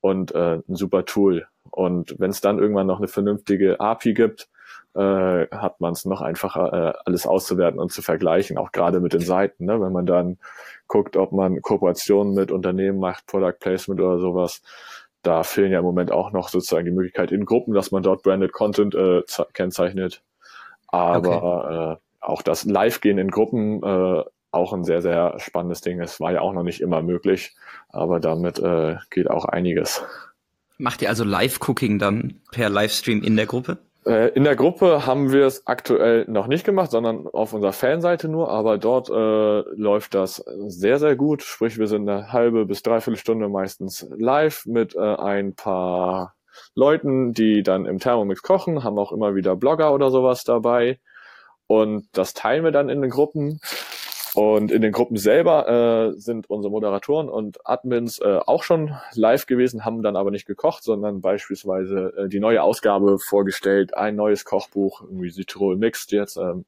[0.00, 1.48] und äh, ein super Tool.
[1.78, 4.48] Und wenn es dann irgendwann noch eine vernünftige API gibt,
[4.96, 9.12] äh, hat man es noch einfacher, äh, alles auszuwerten und zu vergleichen, auch gerade mit
[9.12, 9.66] den Seiten.
[9.66, 9.80] Ne?
[9.80, 10.38] Wenn man dann
[10.88, 14.60] guckt, ob man Kooperationen mit Unternehmen macht, Product Placement oder sowas,
[15.22, 18.24] da fehlen ja im Moment auch noch sozusagen die Möglichkeit in Gruppen, dass man dort
[18.24, 19.22] Branded Content äh,
[19.52, 20.24] kennzeichnet.
[20.88, 21.92] Aber okay.
[21.92, 26.00] äh, auch das Live-Gehen in Gruppen äh, auch ein sehr, sehr spannendes Ding.
[26.00, 27.54] Es war ja auch noch nicht immer möglich,
[27.90, 30.02] aber damit äh, geht auch einiges.
[30.78, 33.78] Macht ihr also Live-Cooking dann per Livestream in der Gruppe?
[34.06, 38.28] Äh, in der Gruppe haben wir es aktuell noch nicht gemacht, sondern auf unserer Fanseite
[38.28, 40.36] nur, aber dort äh, läuft das
[40.68, 41.42] sehr, sehr gut.
[41.42, 46.34] Sprich, wir sind eine halbe bis dreiviertel Stunde meistens live mit äh, ein paar
[46.74, 50.98] Leuten, die dann im Thermomix kochen, haben auch immer wieder Blogger oder sowas dabei.
[51.66, 53.60] Und das teilen wir dann in den Gruppen.
[54.38, 59.46] Und in den Gruppen selber äh, sind unsere Moderatoren und Admins äh, auch schon live
[59.46, 64.44] gewesen, haben dann aber nicht gekocht, sondern beispielsweise äh, die neue Ausgabe vorgestellt, ein neues
[64.44, 66.66] Kochbuch, irgendwie Südtirol Mixed jetzt ähm,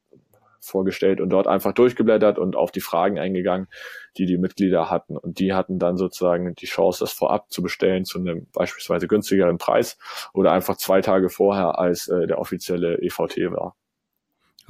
[0.58, 3.68] vorgestellt und dort einfach durchgeblättert und auf die Fragen eingegangen,
[4.16, 5.16] die die Mitglieder hatten.
[5.16, 9.58] Und die hatten dann sozusagen die Chance, das vorab zu bestellen zu einem beispielsweise günstigeren
[9.58, 9.96] Preis
[10.32, 13.76] oder einfach zwei Tage vorher, als äh, der offizielle EVT war.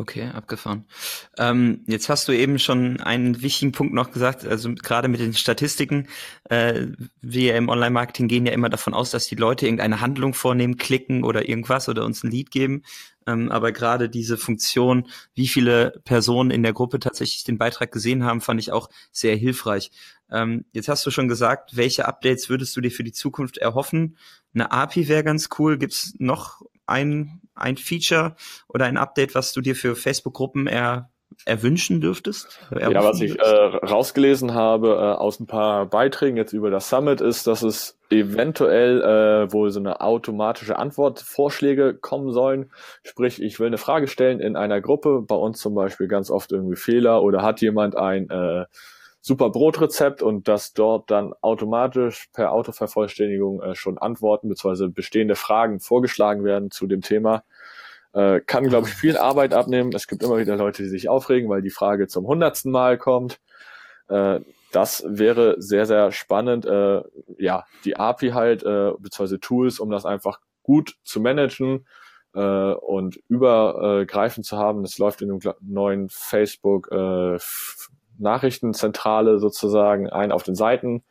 [0.00, 0.86] Okay, abgefahren.
[1.36, 5.34] Ähm, jetzt hast du eben schon einen wichtigen Punkt noch gesagt, also gerade mit den
[5.34, 6.08] Statistiken.
[6.44, 6.86] Äh,
[7.20, 11.22] wir im Online-Marketing gehen ja immer davon aus, dass die Leute irgendeine Handlung vornehmen, klicken
[11.22, 12.82] oder irgendwas oder uns ein Lied geben.
[13.26, 18.24] Ähm, aber gerade diese Funktion, wie viele Personen in der Gruppe tatsächlich den Beitrag gesehen
[18.24, 19.90] haben, fand ich auch sehr hilfreich.
[20.30, 24.16] Ähm, jetzt hast du schon gesagt, welche Updates würdest du dir für die Zukunft erhoffen?
[24.54, 25.76] Eine API wäre ganz cool.
[25.76, 28.36] Gibt's noch ein, ein Feature
[28.68, 31.10] oder ein Update, was du dir für Facebook-Gruppen eher
[31.44, 32.60] erwünschen dürftest?
[32.78, 37.20] Ja, was ich äh, rausgelesen habe äh, aus ein paar Beiträgen jetzt über das Summit
[37.20, 42.70] ist, dass es eventuell äh, wohl so eine automatische Antwortvorschläge kommen sollen.
[43.04, 46.52] Sprich, ich will eine Frage stellen in einer Gruppe, bei uns zum Beispiel ganz oft
[46.52, 48.64] irgendwie Fehler oder hat jemand ein äh,
[49.20, 54.88] super Brotrezept und dass dort dann automatisch per Autovervollständigung äh, schon Antworten bzw.
[54.88, 57.44] bestehende Fragen vorgeschlagen werden zu dem Thema.
[58.12, 59.92] Äh, kann, glaube ich, viel Arbeit abnehmen.
[59.94, 63.40] Es gibt immer wieder Leute, die sich aufregen, weil die Frage zum hundertsten Mal kommt.
[64.08, 64.40] Äh,
[64.72, 66.64] das wäre sehr, sehr spannend.
[66.64, 67.02] Äh,
[67.38, 71.86] ja, die API halt, äh, beziehungsweise Tools, um das einfach gut zu managen
[72.34, 72.40] äh,
[72.72, 74.82] und übergreifend zu haben.
[74.82, 77.38] Das läuft in einem neuen Facebook äh,
[78.20, 81.02] Nachrichtenzentrale sozusagen ein auf den Seiten.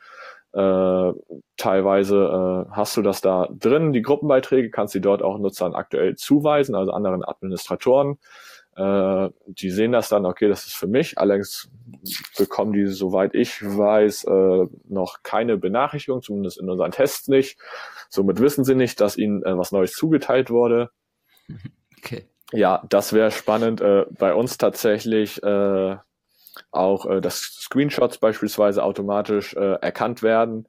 [0.51, 1.11] Äh,
[1.57, 6.15] teilweise äh, hast du das da drin, die Gruppenbeiträge, kannst sie dort auch Nutzern aktuell
[6.15, 8.17] zuweisen, also anderen Administratoren.
[8.75, 11.17] Äh, die sehen das dann, okay, das ist für mich.
[11.17, 11.69] Allerdings
[12.37, 17.59] bekommen die, soweit ich weiß, äh, noch keine Benachrichtigung, zumindest in unseren Tests nicht.
[18.09, 20.89] Somit wissen sie nicht, dass ihnen äh, was Neues zugeteilt wurde.
[22.01, 22.29] Okay.
[22.53, 23.81] Ja, das wäre spannend.
[23.81, 25.97] Äh, bei uns tatsächlich äh,
[26.71, 30.67] auch, äh, dass Screenshots beispielsweise automatisch äh, erkannt werden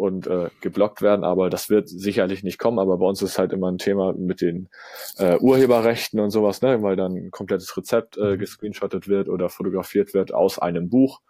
[0.00, 2.78] und äh, geblockt werden, aber das wird sicherlich nicht kommen.
[2.78, 4.70] Aber bei uns ist halt immer ein Thema mit den
[5.18, 8.38] äh, Urheberrechten und sowas, ne, weil dann ein komplettes Rezept äh, mhm.
[8.38, 11.20] gescreenshottet wird oder fotografiert wird aus einem Buch.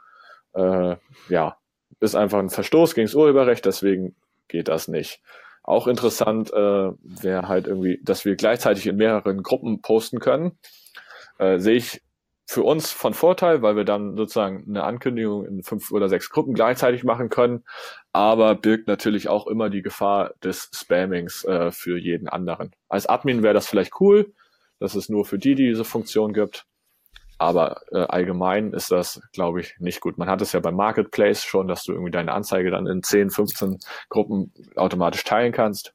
[0.53, 0.97] Äh,
[1.29, 1.57] ja,
[1.99, 4.15] ist einfach ein Verstoß gegen das Urheberrecht, deswegen
[4.47, 5.21] geht das nicht.
[5.65, 6.57] Auch interessant äh,
[7.03, 10.59] wäre halt irgendwie, dass wir gleichzeitig in mehreren Gruppen posten können.
[11.39, 12.03] Äh, Sehe ich
[12.51, 16.53] für uns von Vorteil, weil wir dann sozusagen eine Ankündigung in fünf oder sechs Gruppen
[16.53, 17.63] gleichzeitig machen können,
[18.13, 22.73] aber birgt natürlich auch immer die Gefahr des Spammings äh, für jeden anderen.
[22.89, 24.35] Als Admin wäre das vielleicht cool,
[24.81, 26.67] dass es nur für die, die diese Funktion gibt,
[27.39, 30.19] aber äh, allgemein ist das, glaube ich, nicht gut.
[30.19, 33.31] Man hat es ja beim Marketplace schon, dass du irgendwie deine Anzeige dann in 10,
[33.31, 33.79] 15
[34.09, 35.95] Gruppen automatisch teilen kannst,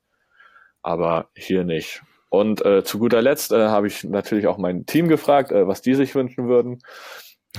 [0.81, 2.01] aber hier nicht.
[2.29, 5.81] Und äh, zu guter Letzt äh, habe ich natürlich auch mein Team gefragt, äh, was
[5.81, 6.81] die sich wünschen würden.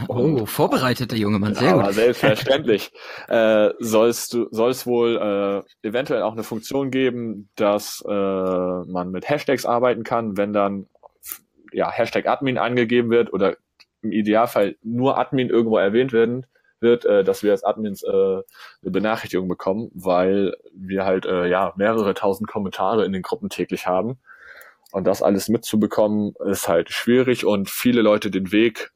[0.08, 1.94] Oh, Und, vorbereitet der junge Mann, sehr aber gut.
[1.94, 2.92] selbstverständlich.
[3.28, 9.10] äh, sollst du, soll es wohl äh, eventuell auch eine Funktion geben, dass äh, man
[9.10, 10.86] mit Hashtags arbeiten kann, wenn dann
[11.72, 13.56] ja, Hashtag Admin angegeben wird oder
[14.02, 16.46] im Idealfall nur Admin irgendwo erwähnt werden,
[16.80, 18.44] wird, äh, dass wir als Admins äh, eine
[18.82, 24.18] Benachrichtigung bekommen, weil wir halt äh, ja mehrere tausend Kommentare in den Gruppen täglich haben
[24.92, 28.92] und das alles mitzubekommen, ist halt schwierig und viele Leute den Weg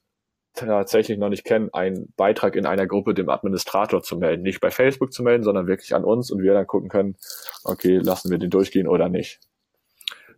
[0.55, 4.43] tatsächlich noch nicht kennen, einen Beitrag in einer Gruppe dem Administrator zu melden.
[4.43, 7.17] Nicht bei Facebook zu melden, sondern wirklich an uns und wir dann gucken können,
[7.65, 9.41] okay, lassen wir den durchgehen oder nicht.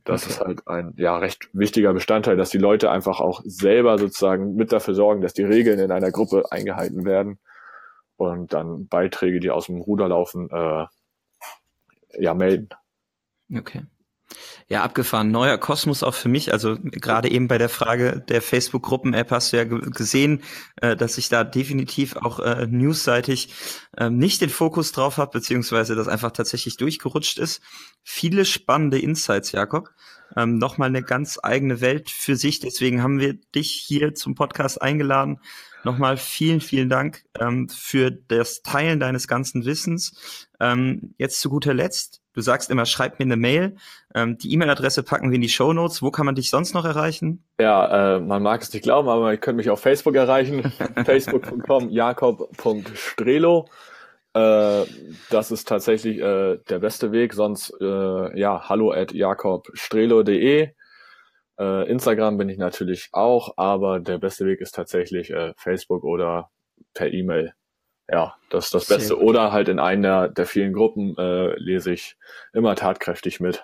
[0.05, 0.33] Das okay.
[0.33, 4.73] ist halt ein ja recht wichtiger Bestandteil, dass die Leute einfach auch selber sozusagen mit
[4.73, 7.39] dafür sorgen, dass die Regeln in einer Gruppe eingehalten werden
[8.17, 10.87] und dann Beiträge, die aus dem Ruder laufen, äh,
[12.19, 12.69] ja melden.
[13.55, 13.83] Okay.
[14.69, 15.31] Ja, abgefahren.
[15.31, 16.53] Neuer Kosmos auch für mich.
[16.53, 20.43] Also gerade eben bei der Frage der Facebook-Gruppen-App hast du ja gesehen,
[20.77, 23.53] äh, dass ich da definitiv auch äh, newsseitig
[23.97, 27.61] äh, nicht den Fokus drauf habe, beziehungsweise das einfach tatsächlich durchgerutscht ist.
[28.03, 29.91] Viele spannende Insights, Jakob.
[30.37, 32.61] Ähm, Nochmal eine ganz eigene Welt für sich.
[32.61, 35.39] Deswegen haben wir dich hier zum Podcast eingeladen.
[35.85, 40.49] Nochmal vielen, vielen Dank ähm, für das Teilen deines ganzen Wissens.
[40.61, 43.77] Ähm, jetzt zu guter Letzt Du sagst immer, schreib mir eine Mail.
[44.15, 46.03] Ähm, die E-Mail-Adresse packen wir in die Show Notes.
[46.03, 47.45] Wo kann man dich sonst noch erreichen?
[47.61, 50.73] Ja, äh, man mag es nicht glauben, aber ihr könnt mich auf Facebook erreichen.
[51.05, 53.69] Facebook.com jakob.strelo.
[54.35, 54.85] Äh,
[55.31, 57.35] das ist tatsächlich äh, der beste Weg.
[57.35, 60.71] Sonst äh, ja, hallo at jakobstrelo.de.
[61.59, 66.51] Äh, Instagram bin ich natürlich auch, aber der beste Weg ist tatsächlich äh, Facebook oder
[66.95, 67.53] per E-Mail
[68.11, 69.15] ja, das ist das Sehr Beste.
[69.15, 69.25] Gut.
[69.25, 72.17] Oder halt in einer der vielen Gruppen äh, lese ich
[72.53, 73.63] immer tatkräftig mit.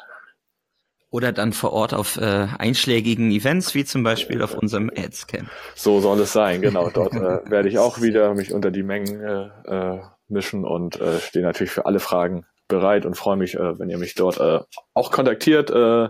[1.11, 5.49] Oder dann vor Ort auf äh, einschlägigen Events, wie zum Beispiel auf unserem Ads-Camp.
[5.75, 6.91] So soll es sein, genau.
[6.91, 7.19] Dort äh,
[7.51, 11.71] werde ich auch wieder mich unter die Mengen äh, äh, mischen und äh, stehe natürlich
[11.71, 14.61] für alle Fragen bereit und freue mich, äh, wenn ihr mich dort äh,
[14.93, 15.71] auch kontaktiert.
[15.71, 16.09] Äh,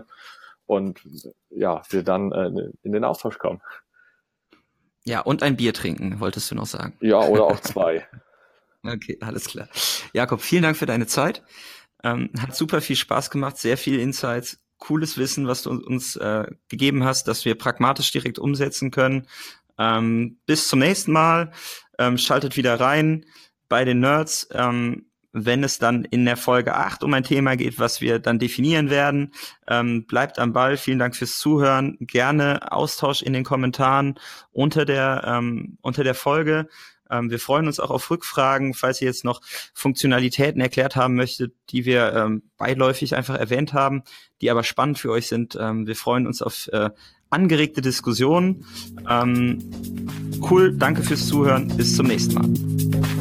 [0.65, 1.01] und
[1.49, 3.61] ja, wir dann äh, in den Austausch kommen.
[5.09, 6.93] Ja, und ein Bier trinken, wolltest du noch sagen.
[7.01, 8.07] Ja, oder auch zwei.
[8.83, 9.67] okay, alles klar.
[10.13, 11.41] Jakob, vielen Dank für deine Zeit.
[12.03, 16.45] Ähm, hat super viel Spaß gemacht, sehr viel Insights, cooles Wissen, was du uns äh,
[16.67, 19.25] gegeben hast, dass wir pragmatisch direkt umsetzen können.
[19.79, 21.53] Ähm, bis zum nächsten Mal.
[21.97, 23.25] Ähm, schaltet wieder rein
[23.67, 24.47] bei den Nerds.
[24.51, 28.39] Ähm, wenn es dann in der Folge 8 um ein Thema geht, was wir dann
[28.39, 29.33] definieren werden.
[29.67, 30.77] Ähm, bleibt am Ball.
[30.77, 31.97] Vielen Dank fürs Zuhören.
[31.99, 34.19] Gerne Austausch in den Kommentaren
[34.51, 36.67] unter der, ähm, unter der Folge.
[37.09, 39.41] Ähm, wir freuen uns auch auf Rückfragen, falls ihr jetzt noch
[39.73, 44.03] Funktionalitäten erklärt haben möchtet, die wir ähm, beiläufig einfach erwähnt haben,
[44.41, 45.57] die aber spannend für euch sind.
[45.59, 46.89] Ähm, wir freuen uns auf äh,
[47.29, 48.65] angeregte Diskussionen.
[49.09, 49.59] Ähm,
[50.49, 51.67] cool, danke fürs Zuhören.
[51.75, 53.18] Bis zum nächsten Mal.